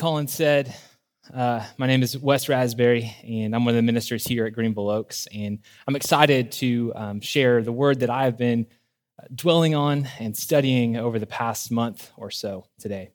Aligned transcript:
Colin 0.00 0.28
said, 0.28 0.74
uh, 1.34 1.62
my 1.76 1.86
name 1.86 2.02
is 2.02 2.16
Wes 2.16 2.48
Raspberry, 2.48 3.14
and 3.22 3.54
I'm 3.54 3.66
one 3.66 3.72
of 3.72 3.76
the 3.76 3.82
ministers 3.82 4.26
here 4.26 4.46
at 4.46 4.54
Greenville 4.54 4.88
Oaks. 4.88 5.28
And 5.30 5.58
I'm 5.86 5.94
excited 5.94 6.52
to 6.52 6.90
um, 6.94 7.20
share 7.20 7.62
the 7.62 7.70
word 7.70 8.00
that 8.00 8.08
I've 8.08 8.38
been 8.38 8.66
uh, 9.18 9.26
dwelling 9.34 9.74
on 9.74 10.08
and 10.18 10.34
studying 10.34 10.96
over 10.96 11.18
the 11.18 11.26
past 11.26 11.70
month 11.70 12.10
or 12.16 12.30
so 12.30 12.64
today. 12.78 13.10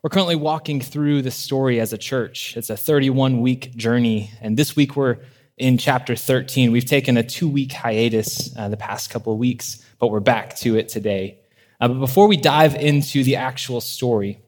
We're 0.00 0.10
currently 0.10 0.36
walking 0.36 0.80
through 0.80 1.22
the 1.22 1.32
story 1.32 1.80
as 1.80 1.92
a 1.92 1.98
church. 1.98 2.56
It's 2.56 2.70
a 2.70 2.76
31 2.76 3.40
week 3.40 3.74
journey, 3.74 4.30
and 4.40 4.56
this 4.56 4.76
week 4.76 4.94
we're 4.94 5.18
in 5.56 5.76
chapter 5.76 6.14
13. 6.14 6.70
We've 6.70 6.84
taken 6.84 7.16
a 7.16 7.24
two 7.24 7.48
week 7.48 7.72
hiatus 7.72 8.56
uh, 8.56 8.68
the 8.68 8.76
past 8.76 9.10
couple 9.10 9.32
of 9.32 9.40
weeks, 9.40 9.84
but 9.98 10.12
we're 10.12 10.20
back 10.20 10.54
to 10.58 10.76
it 10.76 10.88
today. 10.88 11.40
Uh, 11.80 11.88
but 11.88 11.98
before 11.98 12.28
we 12.28 12.36
dive 12.36 12.76
into 12.76 13.24
the 13.24 13.34
actual 13.34 13.80
story, 13.80 14.38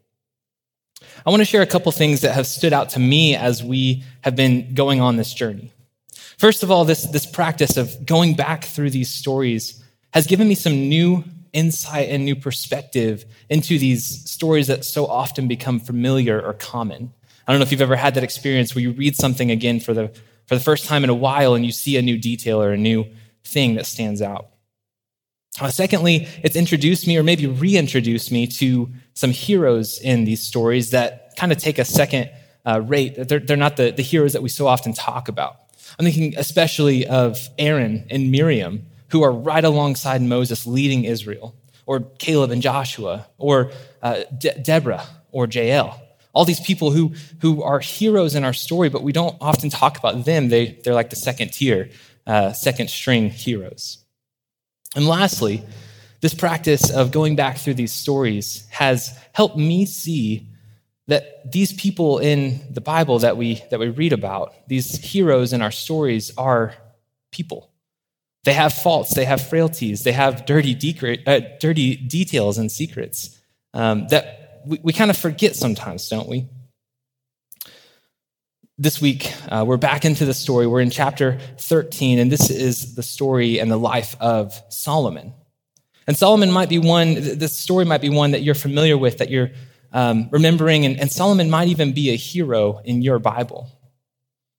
I 1.24 1.30
want 1.30 1.40
to 1.40 1.44
share 1.44 1.62
a 1.62 1.66
couple 1.66 1.90
things 1.92 2.20
that 2.22 2.34
have 2.34 2.46
stood 2.46 2.72
out 2.72 2.90
to 2.90 3.00
me 3.00 3.36
as 3.36 3.62
we 3.62 4.04
have 4.22 4.36
been 4.36 4.74
going 4.74 5.00
on 5.00 5.16
this 5.16 5.32
journey. 5.32 5.72
First 6.38 6.62
of 6.62 6.70
all, 6.70 6.84
this, 6.84 7.04
this 7.04 7.26
practice 7.26 7.76
of 7.76 8.04
going 8.04 8.34
back 8.34 8.64
through 8.64 8.90
these 8.90 9.10
stories 9.10 9.82
has 10.12 10.26
given 10.26 10.48
me 10.48 10.54
some 10.54 10.88
new 10.88 11.24
insight 11.52 12.08
and 12.08 12.24
new 12.24 12.36
perspective 12.36 13.24
into 13.48 13.78
these 13.78 14.28
stories 14.28 14.66
that 14.66 14.84
so 14.84 15.06
often 15.06 15.48
become 15.48 15.80
familiar 15.80 16.40
or 16.40 16.52
common. 16.52 17.12
I 17.46 17.52
don't 17.52 17.60
know 17.60 17.64
if 17.64 17.72
you've 17.72 17.80
ever 17.80 17.96
had 17.96 18.14
that 18.14 18.24
experience 18.24 18.74
where 18.74 18.82
you 18.82 18.92
read 18.92 19.16
something 19.16 19.50
again 19.50 19.80
for 19.80 19.94
the, 19.94 20.08
for 20.46 20.54
the 20.54 20.60
first 20.60 20.86
time 20.86 21.04
in 21.04 21.10
a 21.10 21.14
while 21.14 21.54
and 21.54 21.64
you 21.64 21.72
see 21.72 21.96
a 21.96 22.02
new 22.02 22.18
detail 22.18 22.60
or 22.60 22.72
a 22.72 22.76
new 22.76 23.06
thing 23.44 23.74
that 23.76 23.86
stands 23.86 24.20
out. 24.20 24.48
Uh, 25.60 25.70
secondly, 25.70 26.26
it's 26.42 26.56
introduced 26.56 27.06
me 27.06 27.16
or 27.16 27.22
maybe 27.22 27.46
reintroduced 27.46 28.32
me 28.32 28.46
to 28.46 28.90
some 29.14 29.30
heroes 29.30 30.00
in 30.00 30.24
these 30.24 30.42
stories 30.42 30.90
that 30.90 31.36
kind 31.36 31.52
of 31.52 31.58
take 31.58 31.78
a 31.78 31.84
second 31.84 32.28
uh, 32.66 32.80
rate. 32.80 33.14
They're, 33.16 33.38
they're 33.38 33.56
not 33.56 33.76
the, 33.76 33.92
the 33.92 34.02
heroes 34.02 34.32
that 34.32 34.42
we 34.42 34.48
so 34.48 34.66
often 34.66 34.92
talk 34.92 35.28
about. 35.28 35.56
I'm 35.98 36.04
thinking 36.04 36.34
especially 36.36 37.06
of 37.06 37.48
Aaron 37.58 38.06
and 38.10 38.32
Miriam, 38.32 38.86
who 39.08 39.22
are 39.22 39.30
right 39.30 39.64
alongside 39.64 40.22
Moses 40.22 40.66
leading 40.66 41.04
Israel, 41.04 41.54
or 41.86 42.00
Caleb 42.18 42.50
and 42.50 42.60
Joshua, 42.60 43.26
or 43.38 43.70
uh, 44.02 44.24
De- 44.36 44.58
Deborah 44.58 45.06
or 45.30 45.46
Jael. 45.46 46.00
All 46.32 46.44
these 46.44 46.60
people 46.60 46.90
who, 46.90 47.12
who 47.42 47.62
are 47.62 47.78
heroes 47.78 48.34
in 48.34 48.42
our 48.42 48.52
story, 48.52 48.88
but 48.88 49.04
we 49.04 49.12
don't 49.12 49.36
often 49.40 49.70
talk 49.70 49.98
about 49.98 50.24
them. 50.24 50.48
They, 50.48 50.80
they're 50.82 50.94
like 50.94 51.10
the 51.10 51.16
second 51.16 51.52
tier, 51.52 51.90
uh, 52.26 52.52
second 52.54 52.90
string 52.90 53.30
heroes. 53.30 54.03
And 54.94 55.06
lastly, 55.06 55.64
this 56.20 56.34
practice 56.34 56.90
of 56.90 57.10
going 57.10 57.36
back 57.36 57.58
through 57.58 57.74
these 57.74 57.92
stories 57.92 58.66
has 58.70 59.18
helped 59.32 59.56
me 59.56 59.86
see 59.86 60.48
that 61.06 61.50
these 61.52 61.72
people 61.72 62.18
in 62.18 62.60
the 62.72 62.80
Bible 62.80 63.18
that 63.18 63.36
we, 63.36 63.62
that 63.70 63.78
we 63.78 63.88
read 63.88 64.12
about, 64.12 64.54
these 64.68 64.96
heroes 64.96 65.52
in 65.52 65.60
our 65.60 65.70
stories, 65.70 66.32
are 66.38 66.74
people. 67.30 67.70
They 68.44 68.54
have 68.54 68.72
faults, 68.72 69.14
they 69.14 69.24
have 69.24 69.46
frailties, 69.46 70.04
they 70.04 70.12
have 70.12 70.46
dirty, 70.46 70.74
de- 70.74 71.22
uh, 71.26 71.40
dirty 71.60 71.96
details 71.96 72.58
and 72.58 72.70
secrets 72.70 73.38
um, 73.74 74.06
that 74.08 74.62
we, 74.66 74.80
we 74.82 74.92
kind 74.92 75.10
of 75.10 75.16
forget 75.16 75.56
sometimes, 75.56 76.08
don't 76.08 76.28
we? 76.28 76.46
This 78.76 79.00
week, 79.00 79.32
uh, 79.48 79.64
we're 79.64 79.76
back 79.76 80.04
into 80.04 80.24
the 80.24 80.34
story. 80.34 80.66
We're 80.66 80.80
in 80.80 80.90
chapter 80.90 81.38
13, 81.60 82.18
and 82.18 82.32
this 82.32 82.50
is 82.50 82.96
the 82.96 83.04
story 83.04 83.60
and 83.60 83.70
the 83.70 83.76
life 83.76 84.16
of 84.18 84.60
Solomon. 84.68 85.32
And 86.08 86.16
Solomon 86.16 86.50
might 86.50 86.68
be 86.68 86.80
one, 86.80 87.14
this 87.14 87.56
story 87.56 87.84
might 87.84 88.00
be 88.00 88.08
one 88.08 88.32
that 88.32 88.42
you're 88.42 88.56
familiar 88.56 88.98
with, 88.98 89.18
that 89.18 89.30
you're 89.30 89.52
um, 89.92 90.28
remembering, 90.32 90.84
and, 90.84 90.98
and 90.98 91.08
Solomon 91.08 91.50
might 91.50 91.68
even 91.68 91.92
be 91.92 92.10
a 92.10 92.16
hero 92.16 92.80
in 92.84 93.00
your 93.00 93.20
Bible. 93.20 93.70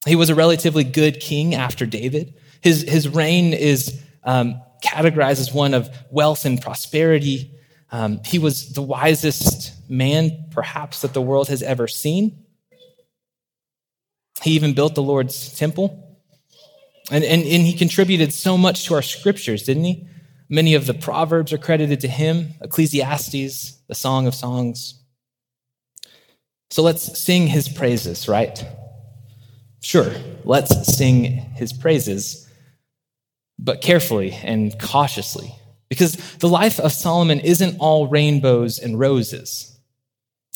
He 0.07 0.15
was 0.15 0.29
a 0.29 0.35
relatively 0.35 0.85
good 0.85 1.19
king 1.19 1.53
after 1.53 1.85
David. 1.85 2.35
His, 2.61 2.83
his 2.83 3.09
reign 3.09 3.51
is 3.51 4.01
um, 4.23 4.61
categorized 4.81 5.41
as 5.41 5.51
one 5.51 5.73
of 5.73 5.89
wealth 6.09 6.45
and 6.45 6.61
prosperity. 6.61 7.51
Um, 7.91 8.21
he 8.23 8.39
was 8.39 8.71
the 8.71 8.81
wisest 8.81 9.73
man, 9.89 10.45
perhaps, 10.51 11.01
that 11.01 11.13
the 11.13 11.21
world 11.21 11.49
has 11.49 11.61
ever 11.61 11.89
seen. 11.89 12.44
He 14.45 14.51
even 14.51 14.75
built 14.75 14.93
the 14.93 15.01
Lord's 15.01 15.57
temple. 15.57 16.19
And, 17.09 17.23
and, 17.23 17.41
and 17.41 17.63
he 17.63 17.73
contributed 17.73 18.31
so 18.31 18.59
much 18.59 18.85
to 18.85 18.93
our 18.93 19.01
scriptures, 19.01 19.63
didn't 19.63 19.85
he? 19.85 20.07
Many 20.49 20.75
of 20.75 20.85
the 20.85 20.93
Proverbs 20.93 21.51
are 21.51 21.57
credited 21.57 21.99
to 22.01 22.07
him, 22.07 22.53
Ecclesiastes, 22.61 23.81
the 23.87 23.95
Song 23.95 24.27
of 24.27 24.35
Songs. 24.35 25.01
So 26.69 26.83
let's 26.83 27.19
sing 27.19 27.47
his 27.47 27.67
praises, 27.67 28.27
right? 28.27 28.63
Sure, 29.81 30.13
let's 30.43 30.95
sing 30.95 31.23
his 31.23 31.73
praises, 31.73 32.47
but 33.57 33.81
carefully 33.81 34.33
and 34.43 34.79
cautiously, 34.79 35.55
because 35.89 36.17
the 36.37 36.49
life 36.49 36.79
of 36.79 36.91
Solomon 36.91 37.39
isn't 37.39 37.79
all 37.79 38.07
rainbows 38.07 38.77
and 38.77 38.99
roses. 38.99 39.75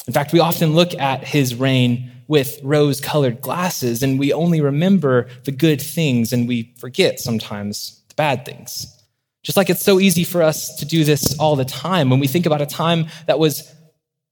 In 0.05 0.13
fact, 0.13 0.31
we 0.31 0.39
often 0.39 0.75
look 0.75 0.93
at 0.93 1.23
his 1.23 1.55
reign 1.55 2.11
with 2.29 2.59
rose 2.63 3.01
colored 3.01 3.41
glasses 3.41 4.03
and 4.03 4.19
we 4.19 4.31
only 4.31 4.61
remember 4.61 5.27
the 5.45 5.51
good 5.51 5.81
things 5.81 6.31
and 6.31 6.47
we 6.47 6.71
forget 6.77 7.19
sometimes 7.19 8.01
the 8.07 8.15
bad 8.15 8.45
things. 8.45 8.95
Just 9.41 9.57
like 9.57 9.69
it's 9.69 9.83
so 9.83 9.99
easy 9.99 10.23
for 10.23 10.43
us 10.43 10.75
to 10.75 10.85
do 10.85 11.03
this 11.03 11.37
all 11.39 11.55
the 11.55 11.65
time. 11.65 12.09
When 12.11 12.19
we 12.19 12.27
think 12.27 12.45
about 12.45 12.61
a 12.61 12.67
time 12.67 13.07
that 13.25 13.39
was 13.39 13.73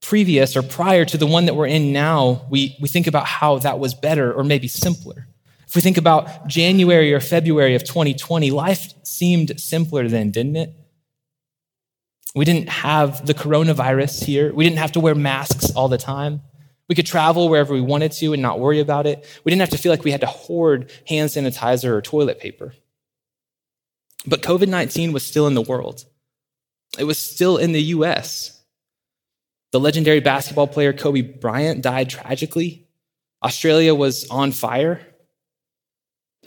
previous 0.00 0.56
or 0.56 0.62
prior 0.62 1.04
to 1.06 1.18
the 1.18 1.26
one 1.26 1.46
that 1.46 1.56
we're 1.56 1.66
in 1.66 1.92
now, 1.92 2.46
we, 2.48 2.76
we 2.80 2.88
think 2.88 3.08
about 3.08 3.26
how 3.26 3.58
that 3.58 3.80
was 3.80 3.94
better 3.94 4.32
or 4.32 4.44
maybe 4.44 4.68
simpler. 4.68 5.26
If 5.66 5.74
we 5.74 5.80
think 5.80 5.98
about 5.98 6.46
January 6.46 7.12
or 7.12 7.18
February 7.18 7.74
of 7.74 7.82
2020, 7.82 8.52
life 8.52 8.94
seemed 9.04 9.58
simpler 9.60 10.06
then, 10.06 10.30
didn't 10.30 10.54
it? 10.54 10.72
We 12.36 12.44
didn't 12.44 12.68
have 12.68 13.26
the 13.26 13.34
coronavirus 13.34 14.24
here. 14.24 14.54
We 14.54 14.62
didn't 14.62 14.78
have 14.78 14.92
to 14.92 15.00
wear 15.00 15.16
masks 15.16 15.72
all 15.72 15.88
the 15.88 15.98
time. 15.98 16.42
We 16.88 16.94
could 16.94 17.06
travel 17.06 17.48
wherever 17.48 17.74
we 17.74 17.80
wanted 17.80 18.12
to 18.12 18.32
and 18.32 18.40
not 18.40 18.60
worry 18.60 18.80
about 18.80 19.06
it. 19.06 19.26
We 19.44 19.50
didn't 19.50 19.60
have 19.60 19.70
to 19.70 19.78
feel 19.78 19.92
like 19.92 20.04
we 20.04 20.10
had 20.10 20.22
to 20.22 20.26
hoard 20.26 20.90
hand 21.06 21.30
sanitizer 21.30 21.90
or 21.90 22.00
toilet 22.00 22.40
paper. 22.40 22.74
But 24.26 24.42
COVID 24.42 24.68
19 24.68 25.12
was 25.12 25.24
still 25.24 25.46
in 25.46 25.54
the 25.54 25.62
world, 25.62 26.04
it 26.98 27.04
was 27.04 27.18
still 27.18 27.56
in 27.56 27.72
the 27.72 27.82
US. 27.82 28.54
The 29.70 29.80
legendary 29.80 30.20
basketball 30.20 30.66
player 30.66 30.94
Kobe 30.94 31.20
Bryant 31.20 31.82
died 31.82 32.08
tragically. 32.08 32.88
Australia 33.42 33.94
was 33.94 34.26
on 34.30 34.52
fire. 34.52 35.06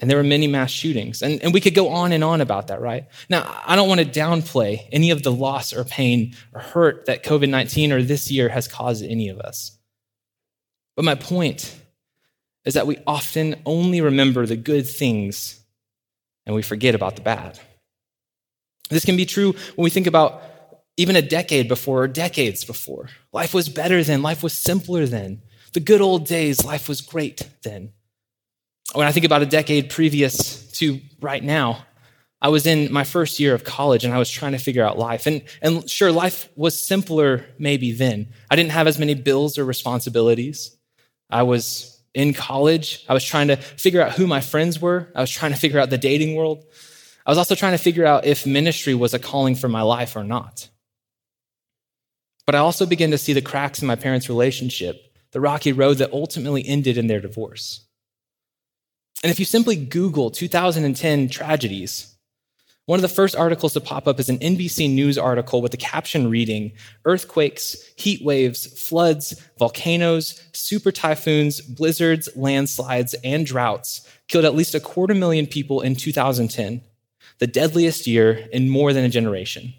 And 0.00 0.10
there 0.10 0.16
were 0.16 0.24
many 0.24 0.48
mass 0.48 0.72
shootings. 0.72 1.22
And, 1.22 1.40
and 1.44 1.54
we 1.54 1.60
could 1.60 1.76
go 1.76 1.90
on 1.90 2.10
and 2.10 2.24
on 2.24 2.40
about 2.40 2.66
that, 2.68 2.80
right? 2.80 3.06
Now, 3.28 3.62
I 3.64 3.76
don't 3.76 3.88
want 3.88 4.00
to 4.00 4.06
downplay 4.06 4.88
any 4.90 5.10
of 5.12 5.22
the 5.22 5.30
loss 5.30 5.72
or 5.72 5.84
pain 5.84 6.34
or 6.52 6.60
hurt 6.60 7.06
that 7.06 7.22
COVID 7.22 7.48
19 7.48 7.92
or 7.92 8.02
this 8.02 8.28
year 8.28 8.48
has 8.48 8.66
caused 8.66 9.04
any 9.04 9.28
of 9.28 9.38
us. 9.38 9.78
But 10.96 11.04
my 11.04 11.14
point 11.14 11.74
is 12.64 12.74
that 12.74 12.86
we 12.86 12.98
often 13.06 13.56
only 13.66 14.00
remember 14.00 14.46
the 14.46 14.56
good 14.56 14.86
things 14.86 15.62
and 16.46 16.54
we 16.54 16.62
forget 16.62 16.94
about 16.94 17.16
the 17.16 17.22
bad. 17.22 17.58
This 18.90 19.04
can 19.04 19.16
be 19.16 19.26
true 19.26 19.52
when 19.74 19.84
we 19.84 19.90
think 19.90 20.06
about 20.06 20.42
even 20.96 21.16
a 21.16 21.22
decade 21.22 21.68
before 21.68 22.02
or 22.02 22.08
decades 22.08 22.64
before. 22.64 23.08
Life 23.32 23.54
was 23.54 23.68
better 23.68 24.02
then, 24.04 24.22
life 24.22 24.42
was 24.42 24.52
simpler 24.52 25.06
then. 25.06 25.42
The 25.72 25.80
good 25.80 26.02
old 26.02 26.26
days, 26.26 26.64
life 26.64 26.88
was 26.88 27.00
great 27.00 27.48
then. 27.62 27.92
When 28.92 29.06
I 29.06 29.12
think 29.12 29.24
about 29.24 29.42
a 29.42 29.46
decade 29.46 29.88
previous 29.88 30.70
to 30.72 31.00
right 31.20 31.42
now, 31.42 31.86
I 32.42 32.48
was 32.48 32.66
in 32.66 32.92
my 32.92 33.04
first 33.04 33.40
year 33.40 33.54
of 33.54 33.64
college 33.64 34.04
and 34.04 34.12
I 34.12 34.18
was 34.18 34.28
trying 34.28 34.52
to 34.52 34.58
figure 34.58 34.84
out 34.84 34.98
life. 34.98 35.26
And, 35.26 35.42
and 35.62 35.88
sure, 35.88 36.12
life 36.12 36.48
was 36.56 36.78
simpler 36.78 37.46
maybe 37.58 37.92
then. 37.92 38.28
I 38.50 38.56
didn't 38.56 38.72
have 38.72 38.88
as 38.88 38.98
many 38.98 39.14
bills 39.14 39.56
or 39.56 39.64
responsibilities. 39.64 40.76
I 41.32 41.42
was 41.42 42.00
in 42.14 42.34
college. 42.34 43.04
I 43.08 43.14
was 43.14 43.24
trying 43.24 43.48
to 43.48 43.56
figure 43.56 44.02
out 44.02 44.12
who 44.12 44.26
my 44.26 44.40
friends 44.40 44.80
were. 44.80 45.08
I 45.14 45.20
was 45.20 45.30
trying 45.30 45.52
to 45.52 45.58
figure 45.58 45.80
out 45.80 45.90
the 45.90 45.98
dating 45.98 46.36
world. 46.36 46.64
I 47.24 47.30
was 47.30 47.38
also 47.38 47.54
trying 47.54 47.72
to 47.72 47.78
figure 47.78 48.04
out 48.04 48.26
if 48.26 48.46
ministry 48.46 48.94
was 48.94 49.14
a 49.14 49.18
calling 49.18 49.54
for 49.54 49.68
my 49.68 49.82
life 49.82 50.14
or 50.14 50.24
not. 50.24 50.68
But 52.44 52.54
I 52.54 52.58
also 52.58 52.86
began 52.86 53.12
to 53.12 53.18
see 53.18 53.32
the 53.32 53.40
cracks 53.40 53.80
in 53.80 53.88
my 53.88 53.96
parents' 53.96 54.28
relationship, 54.28 55.16
the 55.30 55.40
rocky 55.40 55.72
road 55.72 55.98
that 55.98 56.12
ultimately 56.12 56.66
ended 56.66 56.98
in 56.98 57.06
their 57.06 57.20
divorce. 57.20 57.86
And 59.22 59.30
if 59.30 59.38
you 59.38 59.44
simply 59.44 59.76
Google 59.76 60.30
2010 60.30 61.28
tragedies, 61.28 62.11
one 62.86 62.98
of 62.98 63.02
the 63.02 63.08
first 63.08 63.36
articles 63.36 63.74
to 63.74 63.80
pop 63.80 64.08
up 64.08 64.18
is 64.18 64.28
an 64.28 64.38
NBC 64.38 64.92
News 64.92 65.16
article 65.16 65.62
with 65.62 65.70
the 65.70 65.76
caption 65.76 66.28
reading 66.28 66.72
Earthquakes, 67.04 67.76
heat 67.96 68.24
waves, 68.24 68.66
floods, 68.88 69.40
volcanoes, 69.58 70.42
super 70.52 70.90
typhoons, 70.90 71.60
blizzards, 71.60 72.28
landslides, 72.34 73.14
and 73.22 73.46
droughts 73.46 74.06
killed 74.26 74.44
at 74.44 74.54
least 74.54 74.74
a 74.74 74.80
quarter 74.80 75.14
million 75.14 75.46
people 75.46 75.80
in 75.80 75.94
2010, 75.94 76.82
the 77.38 77.46
deadliest 77.46 78.06
year 78.06 78.48
in 78.52 78.68
more 78.68 78.92
than 78.92 79.04
a 79.04 79.08
generation. 79.08 79.72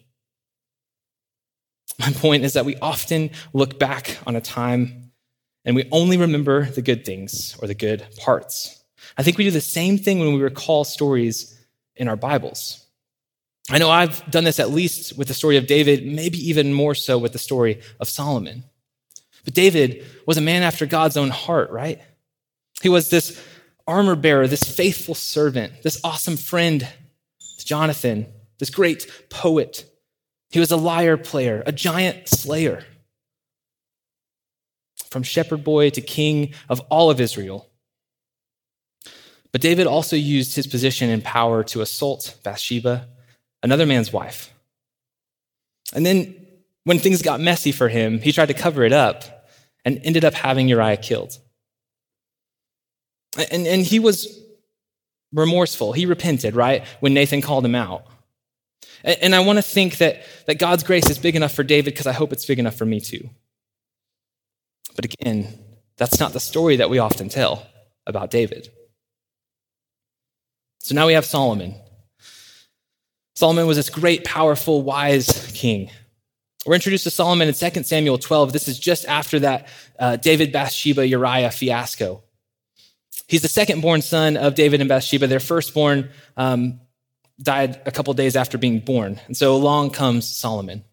My 2.00 2.12
point 2.12 2.44
is 2.44 2.54
that 2.54 2.66
we 2.66 2.78
often 2.78 3.32
look 3.54 3.80
back 3.80 4.18
on 4.26 4.36
a 4.36 4.42
time 4.42 5.12
and 5.66 5.76
we 5.76 5.88
only 5.92 6.18
remember 6.18 6.66
the 6.66 6.82
good 6.82 7.06
things 7.06 7.58
or 7.62 7.68
the 7.68 7.76
good 7.76 8.06
parts. 8.18 8.84
I 9.18 9.24
think 9.24 9.38
we 9.38 9.44
do 9.44 9.52
the 9.52 9.62
same 9.62 9.98
thing 9.98 10.20
when 10.20 10.34
we 10.34 10.42
recall 10.42 10.84
stories 10.84 11.60
in 11.96 12.08
our 12.08 12.16
Bibles. 12.16 12.83
I 13.70 13.78
know 13.78 13.90
I've 13.90 14.30
done 14.30 14.44
this 14.44 14.60
at 14.60 14.72
least 14.72 15.18
with 15.18 15.28
the 15.28 15.34
story 15.34 15.58
of 15.58 15.68
David, 15.68 16.06
maybe 16.06 16.38
even 16.50 16.74
more 16.74 16.96
so 16.96 17.18
with 17.18 17.32
the 17.32 17.40
story 17.40 17.80
of 18.00 18.10
Solomon. 18.10 18.66
But 19.46 19.54
David 19.54 20.06
was 20.26 20.38
a 20.38 20.42
man 20.42 20.64
after 20.64 20.86
God's 20.86 21.18
own 21.18 21.30
heart, 21.30 21.70
right? 21.72 22.02
He 22.82 22.90
was 22.90 23.10
this 23.10 23.42
armor 23.88 24.16
bearer, 24.16 24.48
this 24.48 24.64
faithful 24.64 25.16
servant, 25.16 25.82
this 25.84 26.00
awesome 26.04 26.38
friend 26.38 26.88
to 27.58 27.66
Jonathan, 27.66 28.28
this 28.60 28.70
great 28.70 29.10
poet. 29.30 29.86
He 30.50 30.60
was 30.60 30.72
a 30.72 30.78
lyre 30.78 31.18
player, 31.18 31.64
a 31.66 31.72
giant 31.72 32.28
slayer. 32.28 32.84
From 35.10 35.24
shepherd 35.24 35.64
boy 35.64 35.90
to 35.92 36.02
king 36.02 36.54
of 36.70 36.82
all 36.90 37.10
of 37.10 37.22
Israel. 37.22 37.70
But 39.52 39.62
David 39.62 39.86
also 39.86 40.16
used 40.16 40.56
his 40.56 40.68
position 40.68 41.10
and 41.10 41.24
power 41.24 41.64
to 41.66 41.82
assault 41.82 42.36
Bathsheba 42.44 43.08
another 43.64 43.86
man's 43.86 44.14
wife. 44.14 44.54
And 45.94 46.06
then 46.06 46.36
when 46.84 47.00
things 47.00 47.22
got 47.22 47.40
messy 47.40 47.72
for 47.72 47.88
him, 47.88 48.20
he 48.20 48.32
tried 48.32 48.48
to 48.48 48.54
cover 48.54 48.84
it 48.84 48.94
up 48.94 49.48
and 49.86 50.00
ended 50.04 50.26
up 50.26 50.34
having 50.34 50.68
Uriah 50.68 50.98
killed. 50.98 51.38
And, 53.52 53.66
and 53.66 53.82
he 53.82 54.00
was 54.00 54.40
remorseful. 55.32 55.94
He 55.94 56.06
repented, 56.06 56.56
right? 56.56 56.86
When 57.00 57.14
Nathan 57.14 57.42
called 57.42 57.66
him 57.66 57.76
out. 57.76 58.06
And, 59.04 59.18
and 59.22 59.36
I 59.36 59.40
want 59.40 59.58
to 59.58 59.64
think 59.64 59.98
that, 59.98 60.24
that 60.46 60.60
God's 60.60 60.84
grace 60.84 61.10
is 61.10 61.18
big 61.18 61.36
enough 61.36 61.54
for 61.54 61.64
David 61.64 61.94
because 61.94 62.08
I 62.08 62.12
hope 62.12 62.32
it's 62.32 62.46
big 62.46 62.60
enough 62.60 62.76
for 62.76 62.86
me 62.86 63.00
too. 63.00 63.30
But 64.96 65.06
again, 65.06 65.48
that's 65.98 66.20
not 66.20 66.34
the 66.34 66.40
story 66.40 66.76
that 66.78 66.90
we 66.90 67.00
often 67.00 67.30
tell 67.30 67.66
about 68.06 68.30
David. 68.30 68.70
So 70.80 70.94
now 70.94 71.08
we 71.08 71.14
have 71.14 71.26
Solomon. 71.26 71.76
Solomon 73.36 73.66
was 73.66 73.78
this 73.78 73.90
great, 73.90 74.24
powerful, 74.24 74.82
wise 74.82 75.52
king. 75.54 75.90
We're 76.66 76.76
introduced 76.76 77.04
to 77.06 77.12
Solomon 77.12 77.48
in 77.48 77.54
2 77.54 77.84
Samuel 77.84 78.18
12. 78.18 78.54
This 78.54 78.68
is 78.68 78.80
just 78.80 79.06
after 79.06 79.40
that 79.40 79.68
uh, 80.00 80.16
David, 80.16 80.52
Bathsheba, 80.52 81.06
Uriah 81.06 81.52
fiasco. 81.52 82.24
He's 83.28 83.42
the 83.42 83.48
second 83.48 83.82
born 83.82 84.02
son 84.02 84.38
of 84.38 84.56
David 84.56 84.80
and 84.80 84.88
Bathsheba. 84.88 85.28
Their 85.28 85.40
firstborn 85.40 86.10
um, 86.38 86.80
died 87.42 87.82
a 87.86 87.92
couple 87.92 88.14
days 88.14 88.36
after 88.36 88.58
being 88.58 88.80
born. 88.80 89.20
And 89.26 89.36
so 89.36 89.56
along 89.56 89.92
comes 89.92 90.28
Solomon. 90.28 90.84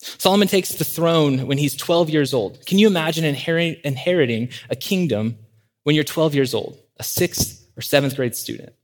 Solomon 0.00 0.48
takes 0.48 0.70
the 0.70 0.84
throne 0.84 1.46
when 1.46 1.58
he's 1.58 1.76
12 1.76 2.10
years 2.10 2.34
old. 2.34 2.64
Can 2.66 2.78
you 2.78 2.86
imagine 2.86 3.24
inherit, 3.24 3.80
inheriting 3.84 4.50
a 4.70 4.76
kingdom 4.76 5.36
when 5.84 5.94
you're 5.94 6.04
12 6.04 6.34
years 6.34 6.54
old, 6.54 6.78
a 6.98 7.04
sixth 7.04 7.66
or 7.76 7.80
seventh 7.80 8.16
grade 8.16 8.34
student? 8.34 8.74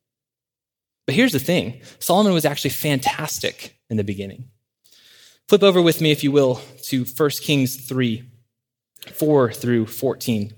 But 1.10 1.16
here's 1.16 1.32
the 1.32 1.40
thing 1.40 1.80
Solomon 1.98 2.32
was 2.32 2.44
actually 2.44 2.70
fantastic 2.70 3.76
in 3.88 3.96
the 3.96 4.04
beginning. 4.04 4.44
Flip 5.48 5.64
over 5.64 5.82
with 5.82 6.00
me, 6.00 6.12
if 6.12 6.22
you 6.22 6.30
will, 6.30 6.60
to 6.84 7.04
1 7.04 7.30
Kings 7.42 7.74
3 7.74 8.22
4 9.12 9.52
through 9.52 9.86
14. 9.86 10.54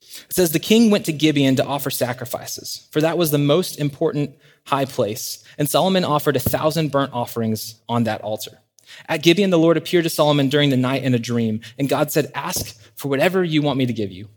It 0.00 0.32
says, 0.32 0.52
The 0.52 0.60
king 0.60 0.92
went 0.92 1.06
to 1.06 1.12
Gibeon 1.12 1.56
to 1.56 1.64
offer 1.64 1.90
sacrifices, 1.90 2.86
for 2.92 3.00
that 3.00 3.18
was 3.18 3.32
the 3.32 3.38
most 3.38 3.80
important 3.80 4.36
high 4.66 4.84
place. 4.84 5.42
And 5.58 5.68
Solomon 5.68 6.04
offered 6.04 6.36
a 6.36 6.38
thousand 6.38 6.92
burnt 6.92 7.12
offerings 7.12 7.82
on 7.88 8.04
that 8.04 8.20
altar. 8.20 8.60
At 9.08 9.24
Gibeon, 9.24 9.50
the 9.50 9.58
Lord 9.58 9.76
appeared 9.76 10.04
to 10.04 10.08
Solomon 10.08 10.48
during 10.48 10.70
the 10.70 10.76
night 10.76 11.02
in 11.02 11.14
a 11.14 11.18
dream, 11.18 11.62
and 11.80 11.88
God 11.88 12.12
said, 12.12 12.30
Ask 12.36 12.80
for 12.94 13.08
whatever 13.08 13.42
you 13.42 13.60
want 13.60 13.78
me 13.78 13.86
to 13.86 13.92
give 13.92 14.12
you. 14.12 14.28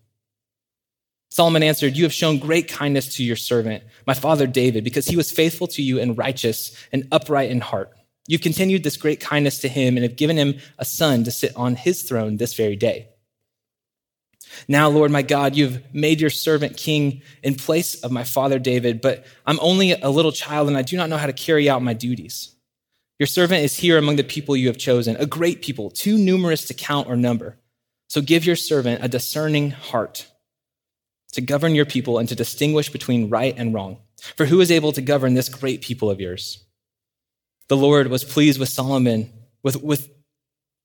Solomon 1.34 1.64
answered, 1.64 1.98
You 1.98 2.04
have 2.04 2.14
shown 2.14 2.38
great 2.38 2.68
kindness 2.68 3.16
to 3.16 3.24
your 3.24 3.36
servant, 3.36 3.84
my 4.06 4.14
father 4.14 4.46
David, 4.46 4.84
because 4.84 5.08
he 5.08 5.18
was 5.18 5.32
faithful 5.32 5.66
to 5.70 5.82
you 5.82 6.00
and 6.00 6.16
righteous 6.16 6.78
and 6.92 7.08
upright 7.12 7.50
in 7.50 7.60
heart. 7.60 7.92
You've 8.28 8.42
continued 8.42 8.84
this 8.84 8.98
great 8.98 9.20
kindness 9.20 9.58
to 9.62 9.68
him 9.68 9.98
and 9.98 10.04
have 10.04 10.16
given 10.16 10.38
him 10.38 10.60
a 10.78 10.86
son 10.86 11.24
to 11.24 11.32
sit 11.32 11.56
on 11.56 11.76
his 11.76 12.04
throne 12.04 12.38
this 12.38 12.54
very 12.54 12.76
day. 12.76 13.08
Now, 14.68 14.90
Lord 14.90 15.10
my 15.10 15.24
God, 15.24 15.56
you've 15.56 15.82
made 15.92 16.22
your 16.22 16.30
servant 16.30 16.78
king 16.78 17.24
in 17.42 17.56
place 17.56 17.96
of 18.04 18.12
my 18.12 18.24
father 18.24 18.60
David, 18.60 19.02
but 19.02 19.26
I'm 19.48 19.60
only 19.60 19.94
a 19.94 20.12
little 20.12 20.32
child 20.32 20.68
and 20.68 20.78
I 20.78 20.84
do 20.84 20.98
not 20.98 21.10
know 21.10 21.18
how 21.18 21.26
to 21.26 21.34
carry 21.34 21.68
out 21.68 21.82
my 21.82 21.94
duties. 21.94 22.56
Your 23.18 23.26
servant 23.26 23.64
is 23.64 23.76
here 23.76 23.98
among 23.98 24.18
the 24.18 24.24
people 24.24 24.56
you 24.56 24.68
have 24.68 24.78
chosen, 24.78 25.16
a 25.16 25.26
great 25.26 25.64
people, 25.64 25.90
too 25.90 26.20
numerous 26.20 26.66
to 26.66 26.76
count 26.76 27.10
or 27.10 27.16
number. 27.16 27.58
So 28.08 28.22
give 28.22 28.46
your 28.46 28.56
servant 28.56 29.04
a 29.04 29.08
discerning 29.08 29.72
heart 29.72 30.28
to 31.34 31.42
govern 31.42 31.76
your 31.76 31.86
people 31.86 32.18
and 32.18 32.30
to 32.30 32.36
distinguish 32.36 32.90
between 32.90 33.30
right 33.30 33.54
and 33.58 33.74
wrong. 33.74 33.98
For 34.38 34.46
who 34.46 34.62
is 34.62 34.72
able 34.72 34.92
to 34.94 35.02
govern 35.02 35.34
this 35.34 35.50
great 35.50 35.82
people 35.82 36.10
of 36.10 36.22
yours? 36.22 36.64
The 37.68 37.78
Lord 37.78 38.08
was 38.08 38.24
pleased 38.24 38.60
with 38.60 38.70
Solomon, 38.70 39.32
with, 39.62 39.82
with 39.82 40.10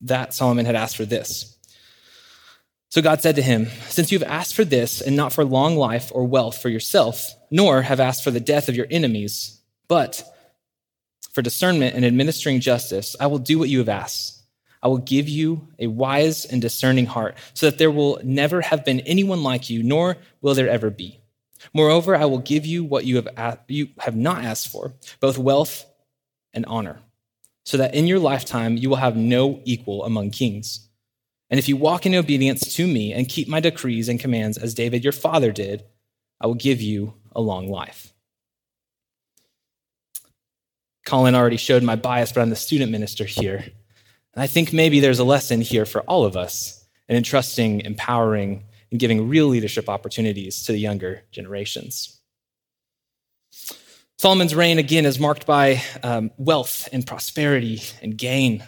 that 0.01 0.35
Solomon 0.35 0.67
had 0.67 0.77
asked 0.77 0.97
for 0.97 1.05
this. 1.05 1.57
So 2.91 3.03
God 3.03 3.21
said 3.21 3.37
to 3.37 3.43
him, 3.43 3.67
Since 3.89 4.11
you've 4.11 4.23
asked 4.23 4.55
for 4.55 4.65
this 4.65 5.01
and 5.01 5.15
not 5.15 5.33
for 5.33 5.45
long 5.45 5.77
life 5.77 6.11
or 6.15 6.25
wealth 6.25 6.61
for 6.61 6.69
yourself, 6.69 7.35
nor 7.51 7.83
have 7.83 8.01
asked 8.01 8.25
for 8.25 8.31
the 8.31 8.41
death 8.41 8.69
of 8.69 8.77
your 8.77 8.87
enemies, 8.91 9.61
but 9.89 10.23
for 11.33 11.43
discernment 11.43 11.95
and 11.95 12.05
administering 12.05 12.61
justice, 12.61 13.15
I 13.21 13.27
will 13.27 13.39
do 13.39 13.59
what 13.59 13.69
you 13.69 13.79
have 13.79 13.89
asked. 13.89 14.38
I 14.83 14.89
will 14.89 14.99
give 14.99 15.29
you 15.29 15.69
a 15.79 15.89
wise 15.89 16.45
and 16.45 16.63
discerning 16.63 17.07
heart, 17.07 17.37
so 17.55 17.69
that 17.69 17.79
there 17.79 17.91
will 17.91 18.21
never 18.23 18.61
have 18.61 18.85
been 18.85 19.01
anyone 19.01 19.43
like 19.43 19.69
you, 19.71 19.83
nor 19.83 20.17
will 20.41 20.55
there 20.55 20.69
ever 20.69 20.91
be. 20.91 21.21
Moreover, 21.75 22.15
I 22.15 22.25
will 22.27 22.39
give 22.39 22.65
you 22.65 22.85
what 22.85 23.05
you 23.05 23.23
have, 23.37 23.59
you 23.69 23.89
have 23.99 24.17
not 24.17 24.45
asked 24.45 24.69
for, 24.69 24.95
both 25.21 25.39
wealth 25.39 25.85
and 26.53 26.65
honor, 26.67 27.01
so 27.65 27.77
that 27.77 27.95
in 27.95 28.07
your 28.07 28.19
lifetime 28.19 28.77
you 28.77 28.89
will 28.89 28.97
have 28.97 29.17
no 29.17 29.61
equal 29.65 30.05
among 30.05 30.31
kings. 30.31 30.89
And 31.51 31.59
if 31.59 31.69
you 31.69 31.77
walk 31.77 32.07
in 32.07 32.15
obedience 32.15 32.75
to 32.77 32.87
me 32.87 33.13
and 33.13 33.29
keep 33.29 33.49
my 33.49 33.61
decrees 33.61 34.09
and 34.09 34.21
commands 34.21 34.59
as 34.59 34.75
David 34.75 35.03
your 35.03 35.13
father 35.13 35.51
did, 35.51 35.85
I 36.41 36.47
will 36.47 36.55
give 36.55 36.81
you 36.81 37.15
a 37.35 37.41
long 37.41 37.69
life. 37.69 38.13
Colin 41.07 41.35
already 41.35 41.57
showed 41.57 41.83
my 41.83 41.97
bias, 41.97 42.33
but 42.33 42.43
I'm 42.43 42.51
the 42.51 42.57
student 42.57 42.93
minister 42.93 43.25
here. 43.25 43.65
And 44.39 44.45
I 44.45 44.47
think 44.47 44.73
maybe 44.73 45.01
there's 45.01 45.19
a 45.19 45.25
lesson 45.25 45.61
here 45.61 45.85
for 45.85 46.03
all 46.03 46.25
of 46.25 46.37
us 46.37 46.87
in 47.09 47.17
entrusting, 47.17 47.81
empowering, 47.81 48.63
and 48.93 49.01
giving 49.01 49.29
real 49.29 49.49
leadership 49.49 49.89
opportunities 49.89 50.63
to 50.67 50.71
the 50.71 50.79
younger 50.79 51.25
generations. 51.33 52.21
Solomon's 54.17 54.55
reign, 54.55 54.79
again, 54.79 55.07
is 55.07 55.19
marked 55.19 55.45
by 55.45 55.83
um, 56.05 56.31
wealth 56.39 56.89
and 56.93 57.05
prosperity 57.05 57.83
and 58.01 58.17
gain. 58.17 58.63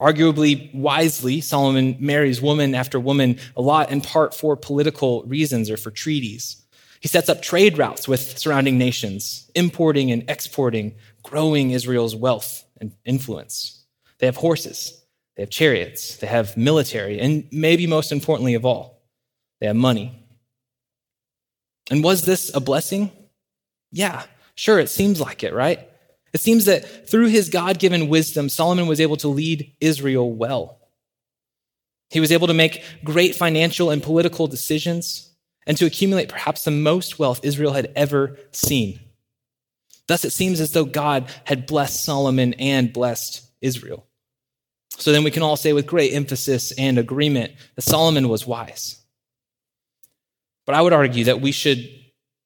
Arguably, 0.00 0.74
wisely, 0.74 1.42
Solomon 1.42 1.98
marries 2.00 2.40
woman 2.40 2.74
after 2.74 2.98
woman 2.98 3.38
a 3.54 3.60
lot 3.60 3.90
in 3.90 4.00
part 4.00 4.32
for 4.32 4.56
political 4.56 5.24
reasons 5.24 5.68
or 5.68 5.76
for 5.76 5.90
treaties. 5.90 6.64
He 7.00 7.08
sets 7.08 7.28
up 7.28 7.42
trade 7.42 7.76
routes 7.76 8.08
with 8.08 8.38
surrounding 8.38 8.78
nations, 8.78 9.50
importing 9.54 10.10
and 10.10 10.24
exporting, 10.30 10.94
growing 11.22 11.72
Israel's 11.72 12.16
wealth 12.16 12.64
and 12.82 12.92
influence. 13.06 13.84
They 14.18 14.26
have 14.26 14.36
horses, 14.36 15.02
they 15.36 15.42
have 15.42 15.50
chariots, 15.50 16.16
they 16.16 16.26
have 16.26 16.56
military, 16.56 17.18
and 17.18 17.48
maybe 17.50 17.86
most 17.86 18.12
importantly 18.12 18.54
of 18.54 18.66
all, 18.66 19.02
they 19.60 19.66
have 19.66 19.76
money. 19.76 20.26
And 21.90 22.04
was 22.04 22.22
this 22.22 22.54
a 22.54 22.60
blessing? 22.60 23.10
Yeah, 23.90 24.24
sure, 24.54 24.78
it 24.78 24.90
seems 24.90 25.20
like 25.20 25.42
it, 25.42 25.54
right? 25.54 25.88
It 26.34 26.40
seems 26.40 26.64
that 26.64 27.08
through 27.08 27.28
his 27.28 27.48
God 27.48 27.78
given 27.78 28.08
wisdom, 28.08 28.48
Solomon 28.48 28.86
was 28.86 29.00
able 29.00 29.16
to 29.18 29.28
lead 29.28 29.72
Israel 29.80 30.32
well. 30.32 30.78
He 32.10 32.20
was 32.20 32.32
able 32.32 32.46
to 32.48 32.54
make 32.54 32.82
great 33.04 33.34
financial 33.34 33.90
and 33.90 34.02
political 34.02 34.46
decisions 34.46 35.30
and 35.66 35.76
to 35.76 35.86
accumulate 35.86 36.28
perhaps 36.28 36.64
the 36.64 36.70
most 36.70 37.18
wealth 37.18 37.40
Israel 37.42 37.72
had 37.72 37.92
ever 37.96 38.38
seen. 38.50 39.00
Thus, 40.08 40.24
it 40.24 40.30
seems 40.30 40.60
as 40.60 40.72
though 40.72 40.84
God 40.84 41.30
had 41.44 41.66
blessed 41.66 42.04
Solomon 42.04 42.54
and 42.54 42.92
blessed 42.92 43.46
Israel. 43.60 44.06
So 44.98 45.12
then 45.12 45.24
we 45.24 45.30
can 45.30 45.42
all 45.42 45.56
say 45.56 45.72
with 45.72 45.86
great 45.86 46.12
emphasis 46.12 46.72
and 46.72 46.98
agreement 46.98 47.52
that 47.76 47.82
Solomon 47.82 48.28
was 48.28 48.46
wise. 48.46 49.02
But 50.66 50.74
I 50.74 50.82
would 50.82 50.92
argue 50.92 51.24
that 51.24 51.40
we 51.40 51.52
should 51.52 51.88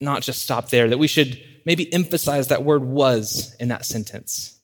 not 0.00 0.22
just 0.22 0.42
stop 0.42 0.68
there, 0.68 0.88
that 0.88 0.98
we 0.98 1.08
should 1.08 1.42
maybe 1.64 1.92
emphasize 1.92 2.48
that 2.48 2.64
word 2.64 2.84
was 2.84 3.54
in 3.58 3.68
that 3.68 3.84
sentence. 3.84 4.58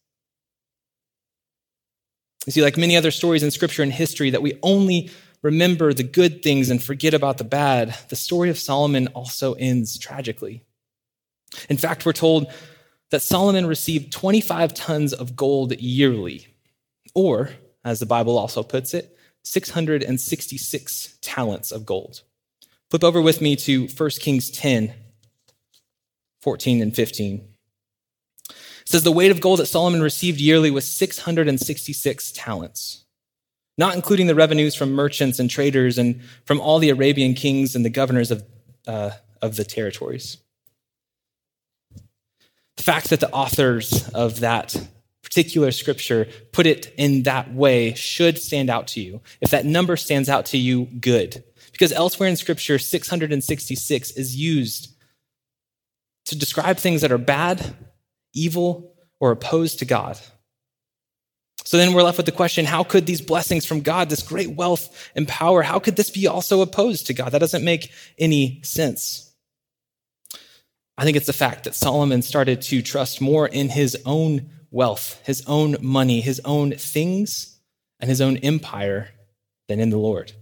You 2.47 2.53
see, 2.53 2.63
like 2.63 2.77
many 2.77 2.97
other 2.97 3.11
stories 3.11 3.43
in 3.43 3.51
scripture 3.51 3.83
and 3.83 3.93
history, 3.93 4.31
that 4.31 4.43
we 4.43 4.59
only 4.63 5.11
remember 5.43 5.93
the 5.93 6.03
good 6.03 6.43
things 6.43 6.71
and 6.71 6.83
forget 6.83 7.15
about 7.15 7.39
the 7.39 7.45
bad, 7.45 7.97
the 8.09 8.17
story 8.17 8.51
of 8.51 8.59
Solomon 8.59 9.09
also 9.09 9.55
ends 9.55 9.99
tragically. 9.99 10.65
In 11.69 11.77
fact, 11.77 12.07
we're 12.07 12.13
told 12.13 12.47
that 13.13 13.21
Solomon 13.21 13.67
received 13.67 14.11
25 14.11 14.73
tons 14.73 15.13
of 15.13 15.37
gold 15.37 15.79
yearly, 15.79 16.49
or, 17.15 17.51
as 17.85 18.01
the 18.01 18.07
Bible 18.07 18.39
also 18.39 18.63
puts 18.63 18.95
it, 18.95 19.15
666 19.45 21.19
talents 21.21 21.71
of 21.73 21.85
gold. 21.85 22.23
Flip 22.91 23.05
over 23.05 23.21
with 23.21 23.43
me 23.43 23.55
to 23.57 23.87
1 23.87 24.11
Kings 24.19 24.51
10, 24.51 24.95
14 26.41 26.81
and 26.81 26.97
15. 26.97 27.49
It 28.49 28.57
says 28.87 29.03
the 29.03 29.13
weight 29.13 29.31
of 29.31 29.43
gold 29.43 29.59
that 29.59 29.67
Solomon 29.67 30.03
received 30.03 30.41
yearly 30.41 30.71
was 30.71 30.91
666 30.91 32.33
talents, 32.33 33.05
not 33.77 33.95
including 33.95 34.27
the 34.27 34.35
revenues 34.35 34.75
from 34.75 34.93
merchants 34.93 35.39
and 35.39 35.51
traders 35.51 35.99
and 35.99 36.23
from 36.47 36.63
all 36.63 36.79
the 36.79 36.89
Arabian 36.89 37.35
kings 37.35 37.77
and 37.77 37.85
the 37.85 37.91
governors 37.91 38.31
of, 38.31 38.43
uh, 38.87 39.11
of 39.43 39.57
the 39.57 39.65
territories. 39.65 40.39
The 42.83 42.93
fact 42.93 43.11
that 43.11 43.21
the 43.21 43.31
authors 43.31 44.09
of 44.09 44.41
that 44.41 44.75
particular 45.23 45.71
scripture 45.71 46.27
put 46.51 46.67
it 46.67 46.93
in 46.97 47.23
that 47.23 47.55
way 47.55 47.95
should 47.95 48.39
stand 48.39 48.71
out 48.71 48.89
to 48.89 49.01
you. 49.01 49.21
If 49.41 49.53
that 49.53 49.65
number 49.65 49.97
stands 49.97 50.29
out 50.29 50.47
to 50.47 50.59
you, 50.59 50.87
good. 50.87 51.45
Because 51.71 51.93
elsewhere 51.93 52.29
in 52.29 52.35
scripture, 52.35 52.81
666 52.81 54.11
is 54.11 54.35
used 54.35 54.97
to 56.25 56.37
describe 56.37 56.77
things 56.77 57.03
that 57.03 57.13
are 57.13 57.19
bad, 57.19 57.73
evil, 58.35 58.97
or 59.21 59.31
opposed 59.31 59.79
to 59.79 59.85
God. 59.85 60.19
So 61.65 61.77
then 61.77 61.93
we're 61.93 62.03
left 62.03 62.17
with 62.17 62.27
the 62.27 62.33
question 62.33 62.65
how 62.65 62.83
could 62.83 63.07
these 63.07 63.21
blessings 63.21 63.65
from 63.65 63.83
God, 63.83 64.09
this 64.09 64.25
great 64.25 64.57
wealth 64.57 65.09
and 65.15 65.29
power, 65.29 65.63
how 65.63 65.79
could 65.79 65.95
this 65.95 66.11
be 66.11 66.27
also 66.27 66.63
opposed 66.63 67.07
to 67.07 67.15
God? 67.15 67.31
That 67.31 67.39
doesn't 67.39 67.65
make 67.65 67.93
any 68.19 68.61
sense. 68.65 69.32
I 70.99 71.05
think 71.05 71.17
it's 71.17 71.27
the 71.27 71.33
fact 71.33 71.65
that 71.65 71.75
Solomon 71.75 72.23
started 72.23 72.63
to 72.63 72.83
trust 72.83 73.21
more 73.21 73.47
in 73.47 73.69
his 73.71 73.97
own 74.05 74.51
wealth, 74.71 75.21
his 75.25 75.43
own 75.47 75.77
money, 75.81 76.21
his 76.21 76.41
own 76.45 76.73
things, 76.73 77.59
and 78.01 78.11
his 78.11 78.21
own 78.21 78.37
empire 78.39 79.09
than 79.69 79.81
in 79.81 79.91
the 79.91 79.99
Lord. 79.99 80.33